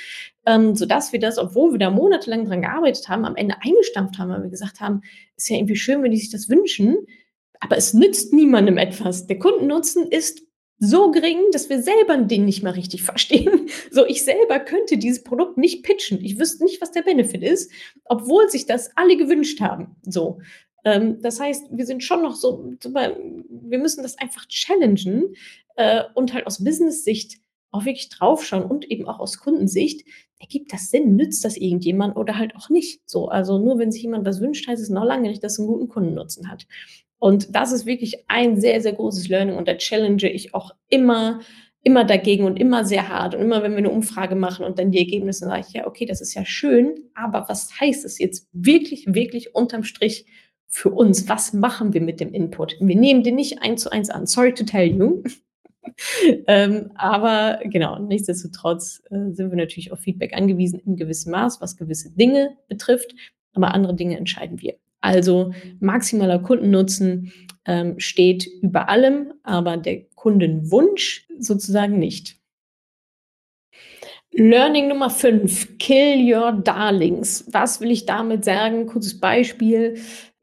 [0.46, 4.30] Ähm, sodass wir das, obwohl wir da monatelang dran gearbeitet haben, am Ende eingestampft haben,
[4.30, 5.02] weil wir gesagt haben,
[5.36, 6.96] ist ja irgendwie schön, wenn die sich das wünschen,
[7.60, 9.26] aber es nützt niemandem etwas.
[9.26, 10.42] Der Kundennutzen ist
[10.78, 13.68] so gering, dass wir selber den nicht mal richtig verstehen.
[13.90, 16.22] So, ich selber könnte dieses Produkt nicht pitchen.
[16.22, 17.70] Ich wüsste nicht, was der Benefit ist,
[18.04, 19.96] obwohl sich das alle gewünscht haben.
[20.02, 20.40] So.
[20.84, 25.34] Ähm, das heißt, wir sind schon noch so, wir müssen das einfach challengen
[25.76, 27.38] äh, und halt aus Business-Sicht
[27.76, 30.06] auch wirklich draufschauen und eben auch aus Kundensicht,
[30.38, 33.00] ergibt das Sinn, nützt das irgendjemand oder halt auch nicht.
[33.06, 35.58] So, also nur wenn sich jemand was wünscht, heißt es noch lange nicht, dass es
[35.58, 36.66] einen guten Kundennutzen hat.
[37.18, 41.40] Und das ist wirklich ein sehr, sehr großes Learning und da challenge ich auch immer,
[41.82, 43.34] immer dagegen und immer sehr hart.
[43.34, 46.04] Und immer, wenn wir eine Umfrage machen und dann die Ergebnisse, sage ich, ja, okay,
[46.04, 50.26] das ist ja schön, aber was heißt es jetzt wirklich, wirklich unterm Strich
[50.66, 51.28] für uns?
[51.28, 52.76] Was machen wir mit dem Input?
[52.80, 54.26] Wir nehmen den nicht eins zu eins an.
[54.26, 55.22] Sorry to tell you.
[56.46, 61.76] ähm, aber genau, nichtsdestotrotz äh, sind wir natürlich auf Feedback angewiesen in gewissem Maß, was
[61.76, 63.14] gewisse Dinge betrifft,
[63.54, 64.74] aber andere Dinge entscheiden wir.
[65.00, 67.32] Also maximaler Kundennutzen
[67.64, 72.36] ähm, steht über allem, aber der Kundenwunsch sozusagen nicht.
[74.32, 77.46] Learning Nummer 5, kill your darlings.
[77.52, 78.86] Was will ich damit sagen?
[78.86, 79.98] Kurzes Beispiel.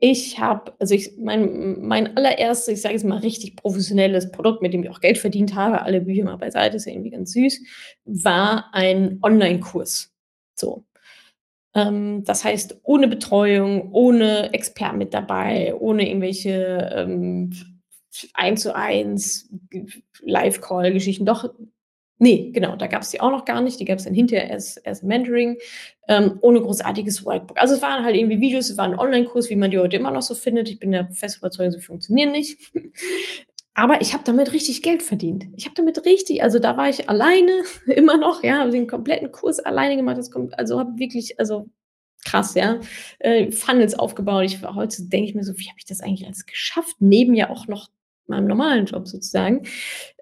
[0.06, 4.74] Ich habe, also ich, mein, mein allererstes, ich sage jetzt mal richtig professionelles Produkt, mit
[4.74, 7.62] dem ich auch Geld verdient habe, alle Bücher mal beiseite, ist ja irgendwie ganz süß,
[8.04, 10.13] war ein Online-Kurs.
[10.60, 10.84] So.
[11.74, 17.54] Ähm, das heißt, ohne Betreuung, ohne Expert mit dabei, ohne irgendwelche ähm,
[18.34, 19.52] 1 zu 1
[20.20, 21.26] Live-Call-Geschichten.
[21.26, 21.50] Doch,
[22.23, 23.79] nee, genau, da gab es die auch noch gar nicht.
[23.79, 25.57] Die gab es dann hinterher erst, erst Mentoring,
[26.07, 27.59] ähm, ohne großartiges Workbook.
[27.59, 30.09] Also es waren halt irgendwie Videos, es war ein Online-Kurs, wie man die heute immer
[30.09, 30.69] noch so findet.
[30.69, 32.57] Ich bin der fest überzeugt, sie funktionieren nicht.
[33.75, 35.47] Aber ich habe damit richtig Geld verdient.
[35.57, 39.31] Ich habe damit richtig, also da war ich alleine, immer noch, ja, habe den kompletten
[39.31, 40.17] Kurs alleine gemacht.
[40.17, 41.67] Das kommt, also habe wirklich, also
[42.23, 42.79] krass, ja,
[43.19, 44.45] äh, Funnels aufgebaut.
[44.45, 46.95] Ich heute denke ich mir so, wie habe ich das eigentlich alles geschafft?
[46.99, 47.89] Neben ja auch noch
[48.27, 49.63] meinem normalen Job sozusagen.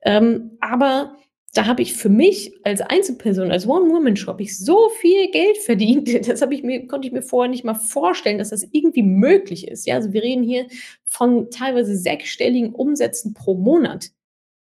[0.01, 1.15] Ähm, aber
[1.53, 6.09] da habe ich für mich als Einzelperson, als One-Woman-Shop, ich so viel Geld verdient.
[6.27, 9.67] Das habe ich mir, konnte ich mir vorher nicht mal vorstellen, dass das irgendwie möglich
[9.67, 9.85] ist.
[9.85, 10.67] Ja, also wir reden hier
[11.05, 14.09] von teilweise sechsstelligen Umsätzen pro Monat.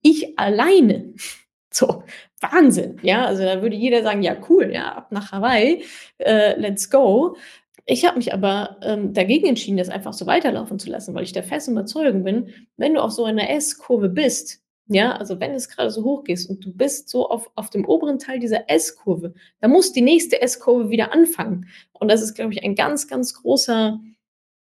[0.02, 1.14] Ich alleine.
[1.70, 2.02] So,
[2.40, 2.98] Wahnsinn.
[3.02, 5.84] Ja, also da würde jeder sagen, ja, cool, ja, ab nach Hawaii,
[6.16, 7.36] äh, let's go.
[7.84, 11.34] Ich habe mich aber ähm, dagegen entschieden, das einfach so weiterlaufen zu lassen, weil ich
[11.34, 15.68] der festen Überzeugung bin, wenn du auf so einer S-Kurve bist, ja, also wenn es
[15.68, 19.34] gerade so hoch geht und du bist so auf, auf dem oberen Teil dieser S-Kurve,
[19.60, 21.66] dann muss die nächste S-Kurve wieder anfangen.
[21.92, 24.00] Und das ist, glaube ich, ein ganz, ganz großer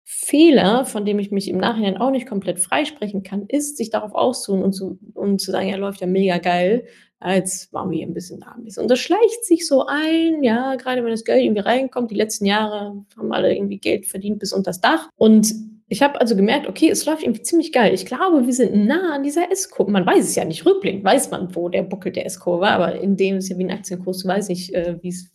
[0.03, 4.13] Fehler, von dem ich mich im Nachhinein auch nicht komplett freisprechen kann, ist, sich darauf
[4.13, 6.86] auszuruhen und zu, und zu sagen, ja, läuft ja mega geil.
[7.23, 8.84] Jetzt waren wir hier ein bisschen da ein bisschen.
[8.84, 12.12] Und das schleicht sich so ein, ja, gerade wenn das Geld irgendwie reinkommt.
[12.12, 15.07] Die letzten Jahre haben alle irgendwie Geld verdient bis unter das Dach.
[15.15, 15.53] Und
[15.91, 17.93] ich habe also gemerkt, okay, es läuft irgendwie ziemlich geil.
[17.93, 19.91] Ich glaube, wir sind nah an dieser S-Kurve.
[19.91, 20.65] Man weiß es ja nicht.
[20.65, 23.65] Rückblickend weiß man, wo der Buckel der S-Kurve war, aber in dem ist ja wie
[23.65, 25.30] ein Aktienkurs, weiß ich, äh, wie es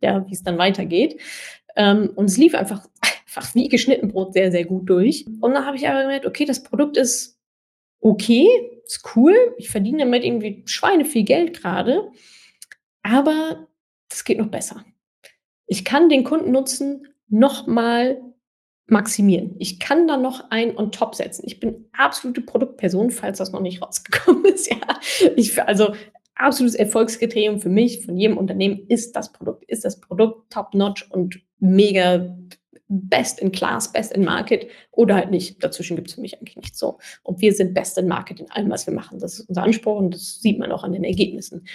[0.00, 1.20] ja, wie es dann weitergeht.
[1.76, 5.26] Ähm, und es lief einfach, einfach wie geschnitten Brot sehr, sehr gut durch.
[5.42, 7.38] Und dann habe ich aber gemerkt, okay, das Produkt ist
[8.00, 8.48] okay,
[8.86, 9.36] ist cool.
[9.58, 12.10] Ich verdiene damit irgendwie Schweine viel Geld gerade.
[13.02, 13.68] Aber
[14.08, 14.86] das geht noch besser.
[15.66, 18.22] Ich kann den Kundennutzen nochmal
[18.88, 19.54] maximieren.
[19.58, 21.42] Ich kann da noch ein on top setzen.
[21.46, 24.70] Ich bin absolute Produktperson, falls das noch nicht rausgekommen ist.
[24.70, 24.78] Ja,
[25.36, 25.94] ich, also
[26.34, 29.64] absolutes Erfolgskriterium für mich, von jedem Unternehmen, ist das Produkt.
[29.64, 32.34] Ist das Produkt top notch und mega
[32.88, 35.62] best in class, best in market oder halt nicht.
[35.62, 36.98] Dazwischen gibt es für mich eigentlich nichts so.
[37.22, 39.18] Und wir sind best in market in allem, was wir machen.
[39.18, 41.66] Das ist unser Anspruch und das sieht man auch an den Ergebnissen.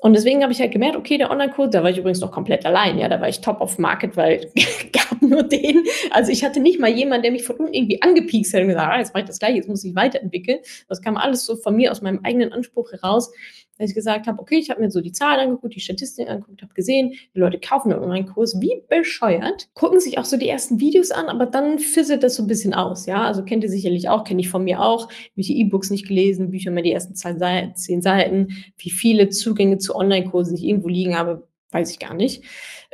[0.00, 2.64] Und deswegen habe ich halt gemerkt, okay, der Online-Kurs, da war ich übrigens noch komplett
[2.64, 4.50] allein, ja, da war ich top of market, weil
[4.92, 5.84] gab nur den.
[6.10, 8.92] Also ich hatte nicht mal jemanden, der mich von unten irgendwie angepiekst hat und gesagt,
[8.92, 10.60] ah, jetzt mache ich das gleich, jetzt muss ich weiterentwickeln.
[10.88, 13.30] Das kam alles so von mir aus meinem eigenen Anspruch heraus
[13.80, 16.60] dass ich gesagt habe, okay, ich habe mir so die Zahlen angeguckt, die Statistiken angeguckt,
[16.60, 20.80] habe gesehen, die Leute kaufen meinen Kurs wie bescheuert, gucken sich auch so die ersten
[20.80, 24.10] Videos an, aber dann fisselt das so ein bisschen aus, ja, also kennt ihr sicherlich
[24.10, 28.02] auch, kenne ich von mir auch, welche E-Books nicht gelesen, Bücher mehr die ersten zehn
[28.02, 32.44] Seiten, wie viele Zugänge zu Online-Kursen ich irgendwo liegen habe, weiß ich gar nicht.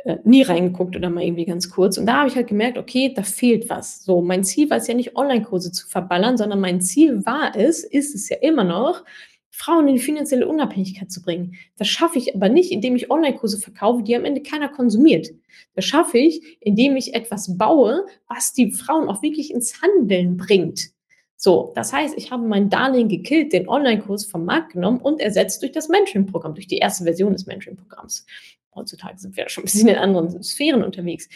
[0.05, 1.97] Äh, nie reingeguckt oder mal irgendwie ganz kurz.
[1.97, 4.03] Und da habe ich halt gemerkt, okay, da fehlt was.
[4.05, 7.83] So, mein Ziel war es ja nicht, Online-Kurse zu verballern, sondern mein Ziel war es,
[7.83, 9.03] ist es ja immer noch,
[9.49, 11.55] Frauen in finanzielle Unabhängigkeit zu bringen.
[11.77, 15.29] Das schaffe ich aber nicht, indem ich Online-Kurse verkaufe, die am Ende keiner konsumiert.
[15.73, 20.91] Das schaffe ich, indem ich etwas baue, was die Frauen auch wirklich ins Handeln bringt.
[21.35, 25.61] So, das heißt, ich habe mein Darlehen gekillt, den Online-Kurs vom Markt genommen und ersetzt
[25.61, 28.25] durch das Mentoring-Programm, durch die erste Version des Mentoring-Programms.
[28.73, 31.29] Heutzutage sind wir ja schon ein bisschen in anderen Sphären unterwegs.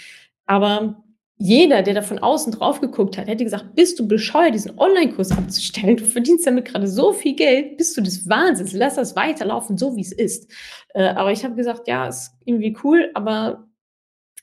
[0.45, 1.03] Aber
[1.41, 5.31] jeder, der da von außen drauf geguckt hat, hätte gesagt, bist du bescheuert, diesen Online-Kurs
[5.31, 5.97] abzustellen?
[5.97, 9.95] Du verdienst damit gerade so viel Geld, bist du des Wahnsinns, lass das weiterlaufen, so
[9.95, 10.51] wie es ist.
[10.93, 13.67] Äh, aber ich habe gesagt, ja, ist irgendwie cool, aber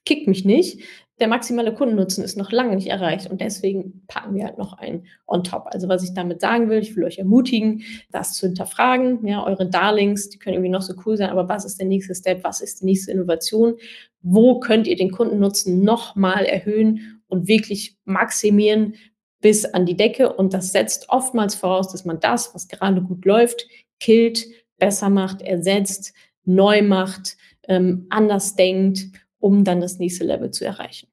[0.04, 0.82] kickt mich nicht.
[1.20, 5.06] Der maximale Kundennutzen ist noch lange nicht erreicht und deswegen packen wir halt noch ein
[5.26, 5.66] on top.
[5.66, 9.26] Also was ich damit sagen will, ich will euch ermutigen, das zu hinterfragen.
[9.26, 12.14] Ja, eure Darlings, die können irgendwie noch so cool sein, aber was ist der nächste
[12.14, 12.44] Step?
[12.44, 13.74] Was ist die nächste Innovation?
[14.22, 18.94] Wo könnt ihr den Kundennutzen nochmal erhöhen und wirklich maximieren
[19.40, 20.32] bis an die Decke?
[20.32, 23.66] Und das setzt oftmals voraus, dass man das, was gerade gut läuft,
[23.98, 24.46] killt,
[24.78, 26.14] besser macht, ersetzt,
[26.44, 31.08] neu macht, ähm, anders denkt um dann das nächste Level zu erreichen.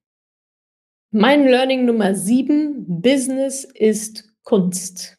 [1.11, 5.17] Mein Learning Nummer sieben, Business ist Kunst.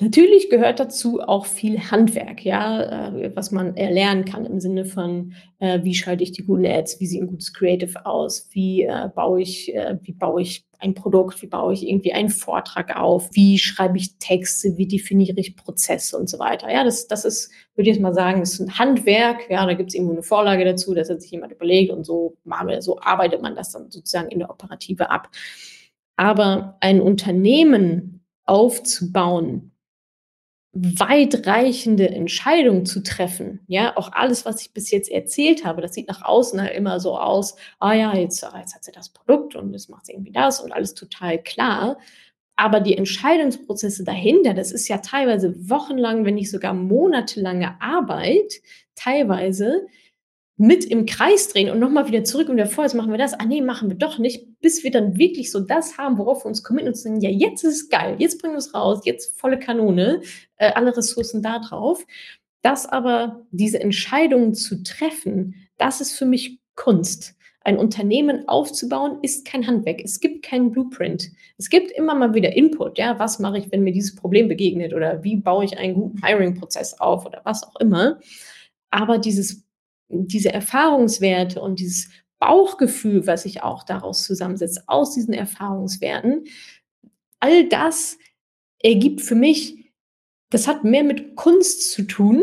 [0.00, 5.34] Natürlich gehört dazu auch viel Handwerk, ja, äh, was man erlernen kann im Sinne von,
[5.58, 9.08] äh, wie schalte ich die guten Ads, wie sieht ein gutes Creative aus, wie äh,
[9.14, 13.58] baue ich, wie baue ich ein Produkt, wie baue ich irgendwie einen Vortrag auf, wie
[13.58, 16.70] schreibe ich Texte, wie definiere ich Prozesse und so weiter.
[16.72, 19.90] Ja, das, das ist, würde ich jetzt mal sagen, ist ein Handwerk, ja, da gibt
[19.90, 22.36] es irgendwo eine Vorlage dazu, das hat sich jemand überlegt und so,
[22.80, 25.30] so arbeitet man das dann sozusagen in der Operative ab.
[26.16, 29.71] Aber ein Unternehmen aufzubauen,
[30.72, 33.60] weitreichende Entscheidungen zu treffen.
[33.66, 36.98] Ja, auch alles, was ich bis jetzt erzählt habe, das sieht nach außen halt immer
[36.98, 40.12] so aus, ah ja, jetzt, ah, jetzt hat sie das Produkt und jetzt macht sie
[40.12, 41.98] irgendwie das und alles total klar.
[42.56, 48.60] Aber die Entscheidungsprozesse dahinter, das ist ja teilweise wochenlang, wenn nicht sogar monatelange Arbeit,
[48.94, 49.86] teilweise,
[50.62, 53.44] mit im Kreis drehen und nochmal wieder zurück und davor, jetzt machen wir das, ah
[53.44, 56.62] nee, machen wir doch nicht, bis wir dann wirklich so das haben, worauf wir uns
[56.62, 59.58] committen und sagen, ja, jetzt ist es geil, jetzt bringen wir es raus, jetzt volle
[59.58, 60.22] Kanone,
[60.58, 62.06] äh, alle Ressourcen da drauf.
[62.62, 67.34] Das aber, diese Entscheidungen zu treffen, das ist für mich Kunst.
[67.62, 70.00] Ein Unternehmen aufzubauen ist kein Handwerk.
[70.00, 71.32] Es gibt keinen Blueprint.
[71.58, 72.98] Es gibt immer mal wieder Input.
[72.98, 76.24] Ja, was mache ich, wenn mir dieses Problem begegnet oder wie baue ich einen guten
[76.24, 78.20] Hiring-Prozess auf oder was auch immer.
[78.90, 79.64] Aber dieses
[80.12, 86.44] diese Erfahrungswerte und dieses Bauchgefühl, was sich auch daraus zusammensetzt, aus diesen Erfahrungswerten,
[87.40, 88.18] all das
[88.80, 89.92] ergibt für mich,
[90.50, 92.42] das hat mehr mit Kunst zu tun.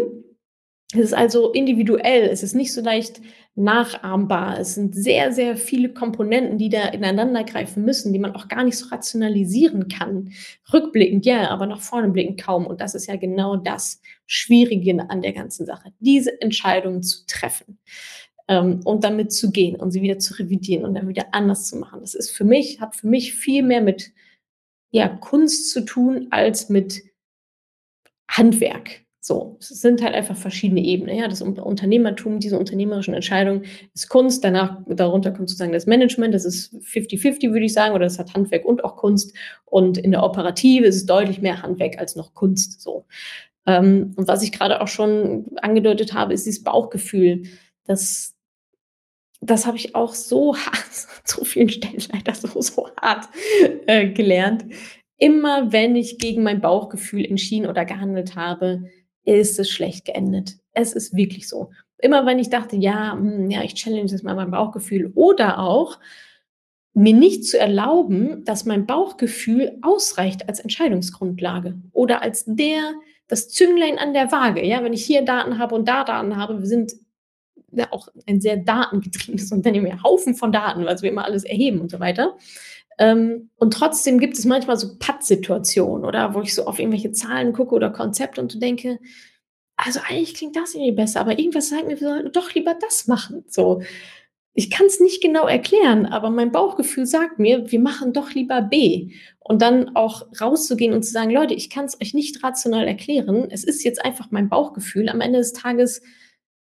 [0.93, 3.22] Es ist also individuell, es ist nicht so leicht
[3.60, 4.60] nachahmbar.
[4.60, 8.64] Es sind sehr, sehr viele Komponenten, die da ineinander greifen müssen, die man auch gar
[8.64, 10.32] nicht so rationalisieren kann.
[10.74, 12.66] Rückblickend ja, aber nach vorne blickend kaum.
[12.66, 17.78] Und das ist ja genau das Schwierige an der ganzen Sache, diese Entscheidungen zu treffen
[18.47, 21.78] ähm, und damit zu gehen und sie wieder zu revidieren und dann wieder anders zu
[21.78, 21.99] machen.
[22.01, 24.12] Das ist für mich, hat für mich viel mehr mit
[24.91, 27.03] ja, Kunst zu tun als mit
[28.30, 29.05] Handwerk.
[29.30, 31.16] So, es sind halt einfach verschiedene Ebenen.
[31.16, 34.44] Ja, das Unternehmertum, diese unternehmerischen Entscheidungen ist Kunst.
[34.44, 36.34] Danach, darunter kommt sozusagen das Management.
[36.34, 39.38] Das ist 50-50, würde ich sagen, oder das hat Handwerk und auch Kunst.
[39.66, 42.82] Und in der Operative ist es deutlich mehr Handwerk als noch Kunst.
[42.82, 43.06] So.
[43.68, 47.44] Ähm, und was ich gerade auch schon angedeutet habe, ist dieses Bauchgefühl.
[47.86, 48.34] Das,
[49.42, 53.30] das habe ich auch so hart, so vielen Stellen leider so, so hart
[53.86, 54.66] äh, gelernt.
[55.20, 58.86] Immer wenn ich gegen mein Bauchgefühl entschieden oder gehandelt habe,
[59.26, 60.57] ist es schlecht geendet.
[60.74, 61.72] Es ist wirklich so.
[61.97, 65.99] Immer wenn ich dachte, ja, hm, ja, ich challenge jetzt mal mein Bauchgefühl oder auch
[66.93, 72.93] mir nicht zu erlauben, dass mein Bauchgefühl ausreicht als Entscheidungsgrundlage oder als der,
[73.28, 74.65] das Zünglein an der Waage.
[74.65, 76.93] Ja, wenn ich hier Daten habe und da Daten habe, wir sind
[77.72, 81.91] ja auch ein sehr datengetriebenes Unternehmen, Haufen von Daten, weil wir immer alles erheben und
[81.91, 82.36] so weiter.
[83.00, 87.54] Ähm, und trotzdem gibt es manchmal so Patt-Situationen, oder wo ich so auf irgendwelche Zahlen
[87.54, 89.00] gucke oder Konzepte und denke,
[89.78, 93.08] also eigentlich klingt das irgendwie besser, aber irgendwas sagt mir, wir sollten doch lieber das
[93.08, 93.45] machen.
[93.47, 93.82] So,
[94.54, 98.62] ich kann es nicht genau erklären, aber mein Bauchgefühl sagt mir, wir machen doch lieber
[98.62, 99.12] B.
[99.39, 103.47] Und dann auch rauszugehen und zu sagen, Leute, ich kann es euch nicht rational erklären.
[103.50, 105.08] Es ist jetzt einfach mein Bauchgefühl.
[105.08, 106.02] Am Ende des Tages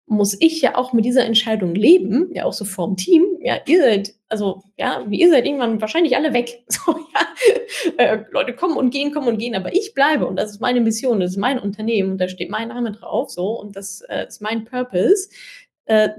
[0.05, 3.25] muss ich ja auch mit dieser Entscheidung leben, ja auch so vorm Team.
[3.47, 6.65] Ja, ihr seid, also ja, ihr seid irgendwann wahrscheinlich alle weg.
[6.69, 7.95] So, ja.
[7.97, 10.81] Äh, Leute kommen und gehen, kommen und gehen, aber ich bleibe und das ist meine
[10.81, 14.27] Mission, das ist mein Unternehmen und da steht mein Name drauf, so und das äh,
[14.27, 15.29] ist mein Purpose.
[15.85, 16.09] Äh,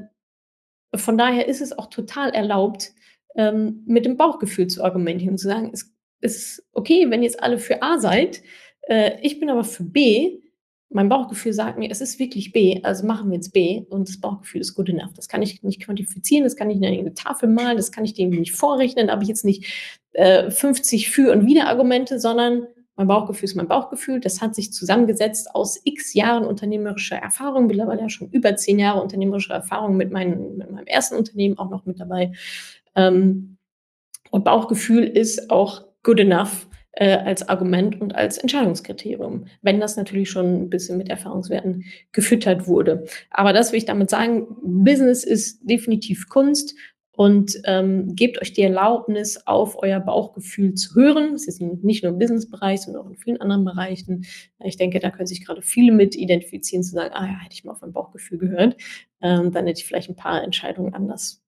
[0.94, 2.92] von daher ist es auch total erlaubt,
[3.36, 7.58] ähm, mit dem Bauchgefühl zu argumentieren und zu sagen, es ist okay, wenn jetzt alle
[7.58, 8.40] für A seid,
[8.88, 10.40] äh, ich bin aber für B
[10.91, 14.20] mein Bauchgefühl sagt mir, es ist wirklich B, also machen wir jetzt B und das
[14.20, 15.12] Bauchgefühl ist good enough.
[15.14, 18.05] Das kann ich nicht quantifizieren, das kann ich nicht in eine Tafel malen, das kann
[18.05, 19.66] ich dem nicht vorrechnen, da habe ich jetzt nicht
[20.12, 22.66] äh, 50 für und wieder Argumente, sondern
[22.97, 24.18] mein Bauchgefühl ist mein Bauchgefühl.
[24.18, 29.01] Das hat sich zusammengesetzt aus x Jahren unternehmerischer Erfahrung, mittlerweile ja schon über zehn Jahre
[29.01, 32.32] unternehmerischer Erfahrung mit, meinen, mit meinem ersten Unternehmen auch noch mit dabei.
[32.97, 33.59] Ähm,
[34.30, 40.30] und Bauchgefühl ist auch good enough äh, als Argument und als Entscheidungskriterium, wenn das natürlich
[40.30, 43.05] schon ein bisschen mit Erfahrungswerten gefüttert wurde.
[43.30, 46.74] Aber das will ich damit sagen, Business ist definitiv Kunst
[47.12, 51.32] und ähm, gebt euch die Erlaubnis, auf euer Bauchgefühl zu hören.
[51.32, 54.24] Das ist nicht nur im Businessbereich, sondern auch in vielen anderen Bereichen.
[54.62, 57.64] Ich denke, da können sich gerade viele mit identifizieren, zu sagen, ah ja, hätte ich
[57.64, 58.76] mal auf mein Bauchgefühl gehört,
[59.20, 61.43] ähm, dann hätte ich vielleicht ein paar Entscheidungen anders,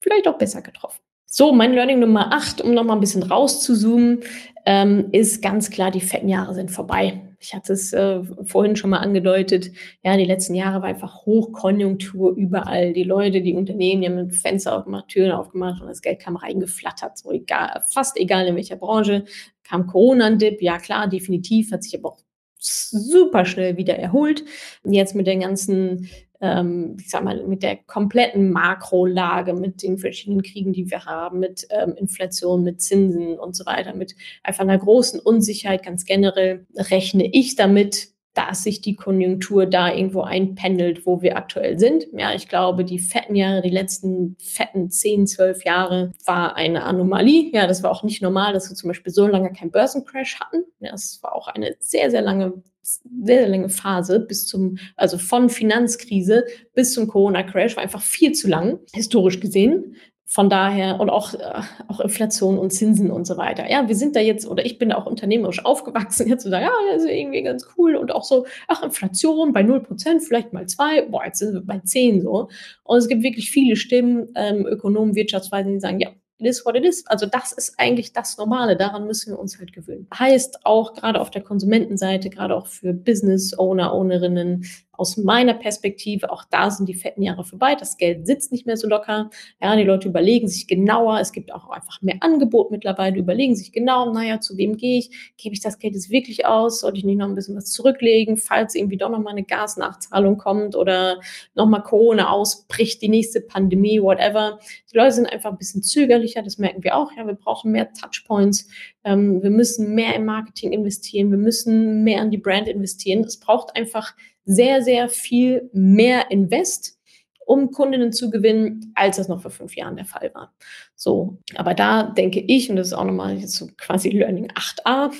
[0.00, 1.05] vielleicht auch besser getroffen.
[1.38, 4.20] So, mein Learning Nummer 8, um nochmal ein bisschen rauszuzoomen,
[4.64, 7.36] ähm, ist ganz klar, die fetten Jahre sind vorbei.
[7.40, 9.70] Ich hatte es äh, vorhin schon mal angedeutet.
[10.02, 12.94] Ja, die letzten Jahre war einfach Hochkonjunktur überall.
[12.94, 17.18] Die Leute, die Unternehmen, die haben Fenster aufgemacht, Türen aufgemacht und das Geld kam reingeflattert.
[17.18, 19.26] So egal, fast egal in welcher Branche.
[19.62, 22.20] Kam Corona ein Dip, ja klar, definitiv, hat sich aber auch
[22.58, 24.42] super schnell wieder erholt.
[24.84, 26.08] Jetzt mit den ganzen
[26.40, 31.38] ähm, ich sag mal, mit der kompletten Makrolage, mit den verschiedenen Kriegen, die wir haben,
[31.38, 36.66] mit ähm, Inflation, mit Zinsen und so weiter, mit einfach einer großen Unsicherheit ganz generell,
[36.76, 42.06] rechne ich damit, dass sich die Konjunktur da irgendwo einpendelt, wo wir aktuell sind.
[42.12, 47.50] Ja, ich glaube, die fetten Jahre, die letzten fetten 10, 12 Jahre war eine Anomalie.
[47.54, 50.64] Ja, das war auch nicht normal, dass wir zum Beispiel so lange keinen Börsencrash hatten.
[50.80, 55.18] Ja, das war auch eine sehr, sehr lange sehr, sehr lange Phase bis zum, also
[55.18, 59.96] von Finanzkrise bis zum Corona-Crash war einfach viel zu lang, historisch gesehen.
[60.28, 63.70] Von daher und auch, äh, auch Inflation und Zinsen und so weiter.
[63.70, 66.66] Ja, wir sind da jetzt, oder ich bin da auch unternehmerisch aufgewachsen, jetzt zu sagen,
[66.66, 70.66] ja, das ist irgendwie ganz cool und auch so, ach, Inflation bei 0%, vielleicht mal
[70.66, 72.48] zwei, boah, jetzt sind wir bei 10 so.
[72.82, 76.76] Und es gibt wirklich viele Stimmen, ähm, Ökonomen, Wirtschaftsweisen, die sagen, ja, it is what
[76.76, 77.06] it is.
[77.06, 78.76] Also das ist eigentlich das Normale.
[78.76, 80.06] Daran müssen wir uns halt gewöhnen.
[80.16, 84.66] Heißt auch gerade auf der Konsumentenseite, gerade auch für Business Owner, Ownerinnen,
[84.98, 87.74] aus meiner Perspektive, auch da sind die fetten Jahre vorbei.
[87.74, 89.30] Das Geld sitzt nicht mehr so locker.
[89.60, 91.20] Ja, die Leute überlegen sich genauer.
[91.20, 93.18] Es gibt auch einfach mehr Angebot mittlerweile.
[93.18, 95.34] Überlegen sich genau, naja, zu wem gehe ich?
[95.36, 96.80] Gebe ich das Geld jetzt wirklich aus?
[96.80, 100.76] Sollte ich nicht noch ein bisschen was zurücklegen, falls irgendwie doch nochmal eine Gasnachzahlung kommt
[100.76, 101.20] oder
[101.54, 104.58] nochmal Corona ausbricht, die nächste Pandemie, whatever.
[104.92, 106.42] Die Leute sind einfach ein bisschen zögerlicher.
[106.42, 107.10] Das merken wir auch.
[107.16, 108.68] Ja, wir brauchen mehr Touchpoints.
[109.04, 111.30] Ähm, wir müssen mehr im Marketing investieren.
[111.30, 113.24] Wir müssen mehr an die Brand investieren.
[113.24, 114.14] Es braucht einfach
[114.46, 116.98] sehr, sehr viel mehr Invest,
[117.44, 120.54] um Kundinnen zu gewinnen, als das noch vor fünf Jahren der Fall war.
[120.94, 125.12] So, aber da denke ich, und das ist auch nochmal so quasi Learning 8a,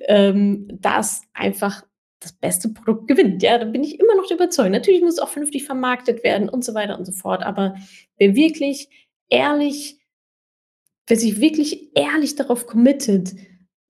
[0.08, 1.84] ähm, dass einfach
[2.20, 3.42] das beste Produkt gewinnt.
[3.42, 4.70] Ja, da bin ich immer noch überzeugt.
[4.70, 7.42] Natürlich muss es auch vernünftig vermarktet werden und so weiter und so fort.
[7.42, 7.76] Aber
[8.18, 8.88] wer wirklich
[9.28, 9.98] ehrlich,
[11.06, 13.34] wer sich wirklich ehrlich darauf committet,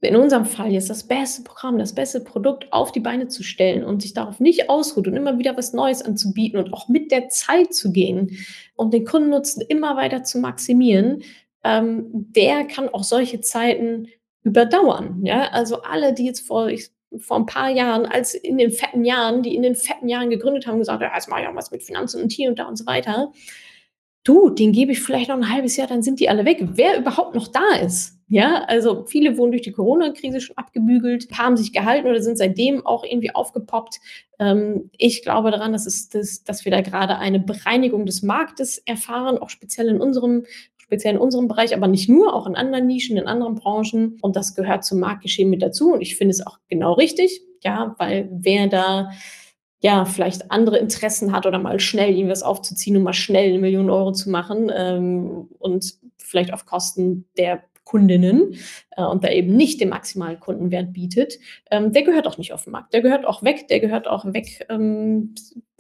[0.01, 3.83] in unserem Fall jetzt das beste Programm, das beste Produkt auf die Beine zu stellen
[3.83, 7.29] und sich darauf nicht ausruht und immer wieder was Neues anzubieten und auch mit der
[7.31, 8.39] Zeit zu gehen
[8.77, 11.23] und den Kundennutzen immer weiter zu maximieren,
[11.65, 14.07] ähm, der kann auch solche Zeiten
[14.45, 15.21] überdauern.
[15.25, 19.05] Ja, also alle, die jetzt vor, ich, vor ein paar Jahren, als in den fetten
[19.05, 21.73] Jahren, die in den fetten Jahren gegründet haben, gesagt, ja, jetzt mache ich auch was
[21.73, 23.33] mit Finanzen und hier und da und so weiter.
[24.23, 26.59] Du, den gebe ich vielleicht noch ein halbes Jahr, dann sind die alle weg.
[26.63, 31.57] Wer überhaupt noch da ist, ja, also viele wurden durch die Corona-Krise schon abgebügelt, haben
[31.57, 34.01] sich gehalten oder sind seitdem auch irgendwie aufgepoppt.
[34.39, 38.79] Ähm, ich glaube daran, dass, es, dass, dass wir da gerade eine Bereinigung des Marktes
[38.79, 40.45] erfahren, auch speziell in unserem
[40.77, 44.17] speziell in unserem Bereich, aber nicht nur, auch in anderen Nischen, in anderen Branchen.
[44.23, 45.93] Und das gehört zum Marktgeschehen mit dazu.
[45.93, 49.11] Und ich finde es auch genau richtig, ja, weil wer da
[49.81, 53.91] ja, vielleicht andere Interessen hat oder mal schnell irgendwas aufzuziehen und mal schnell eine Million
[53.91, 58.55] Euro zu machen ähm, und vielleicht auf Kosten der Kundinnen
[58.97, 61.39] äh, und da eben nicht den maximalen Kundenwert bietet,
[61.71, 62.93] ähm, der gehört auch nicht auf den Markt.
[62.93, 65.35] Der gehört auch weg, der gehört auch weg, ähm,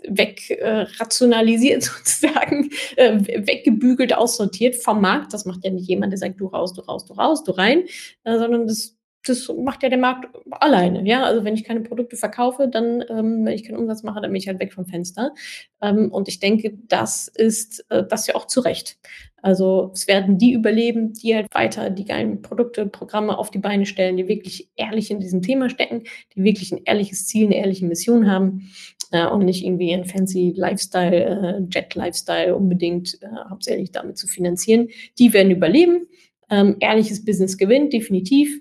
[0.08, 5.34] weg äh, rationalisiert sozusagen, äh, weggebügelt, aussortiert vom Markt.
[5.34, 7.84] Das macht ja nicht jemand, der sagt, du raus, du raus, du raus, du rein,
[8.24, 8.94] äh, sondern das
[9.26, 11.06] das macht ja der Markt alleine.
[11.06, 14.30] Ja, also wenn ich keine Produkte verkaufe, dann, ähm, wenn ich keinen Umsatz mache, dann
[14.30, 15.34] bin ich halt weg vom Fenster.
[15.82, 18.96] Ähm, und ich denke, das ist äh, das ja auch zu Recht.
[19.42, 23.86] Also es werden die überleben, die halt weiter die geilen Produkte, Programme auf die Beine
[23.86, 27.86] stellen, die wirklich ehrlich in diesem Thema stecken, die wirklich ein ehrliches Ziel, eine ehrliche
[27.86, 28.70] Mission haben
[29.12, 34.88] äh, und nicht irgendwie ein fancy Lifestyle, äh, Jet-Lifestyle unbedingt äh, hauptsächlich damit zu finanzieren.
[35.18, 36.06] Die werden überleben.
[36.50, 38.60] Ähm, ehrliches Business gewinnt, definitiv.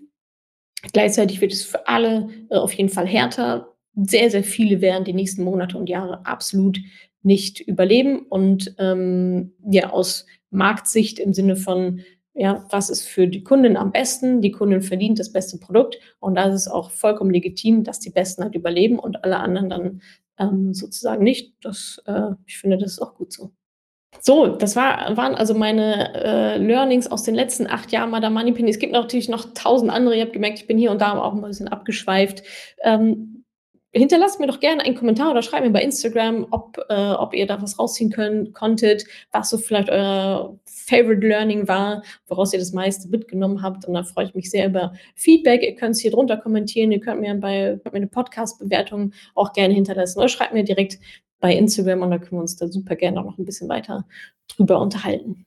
[0.93, 3.73] Gleichzeitig wird es für alle äh, auf jeden Fall härter.
[3.95, 6.79] Sehr, sehr viele werden die nächsten Monate und Jahre absolut
[7.23, 8.19] nicht überleben.
[8.19, 12.01] Und ähm, ja, aus Marktsicht im Sinne von,
[12.33, 14.41] ja, was ist für die Kundin am besten?
[14.41, 15.97] Die Kundin verdient das beste Produkt.
[16.19, 19.69] Und da ist es auch vollkommen legitim, dass die Besten halt überleben und alle anderen
[19.69, 20.01] dann
[20.37, 21.55] ähm, sozusagen nicht.
[21.61, 23.51] Das, äh, ich finde, das ist auch gut so.
[24.21, 28.69] So, das war, waren also meine äh, Learnings aus den letzten acht Jahren Madame Moneypenny.
[28.69, 30.15] Es gibt natürlich noch tausend andere.
[30.15, 32.43] Ihr habt gemerkt, ich bin hier und da auch ein bisschen abgeschweift.
[32.83, 33.36] Ähm,
[33.97, 37.47] hinterlasst mir doch gerne einen Kommentar oder schreibt mir bei Instagram, ob, äh, ob ihr
[37.47, 42.73] da was rausziehen können, konntet, was so vielleicht euer Favorite Learning war, woraus ihr das
[42.73, 43.85] meiste mitgenommen habt.
[43.85, 45.63] Und da freue ich mich sehr über Feedback.
[45.63, 46.91] Ihr könnt es hier drunter kommentieren.
[46.91, 50.99] Ihr könnt mir bei könnt mir eine Podcast-Bewertung auch gerne hinterlassen oder schreibt mir direkt
[51.39, 54.05] bei Instagram und da können wir uns da super gerne auch noch ein bisschen weiter
[54.47, 55.46] drüber unterhalten.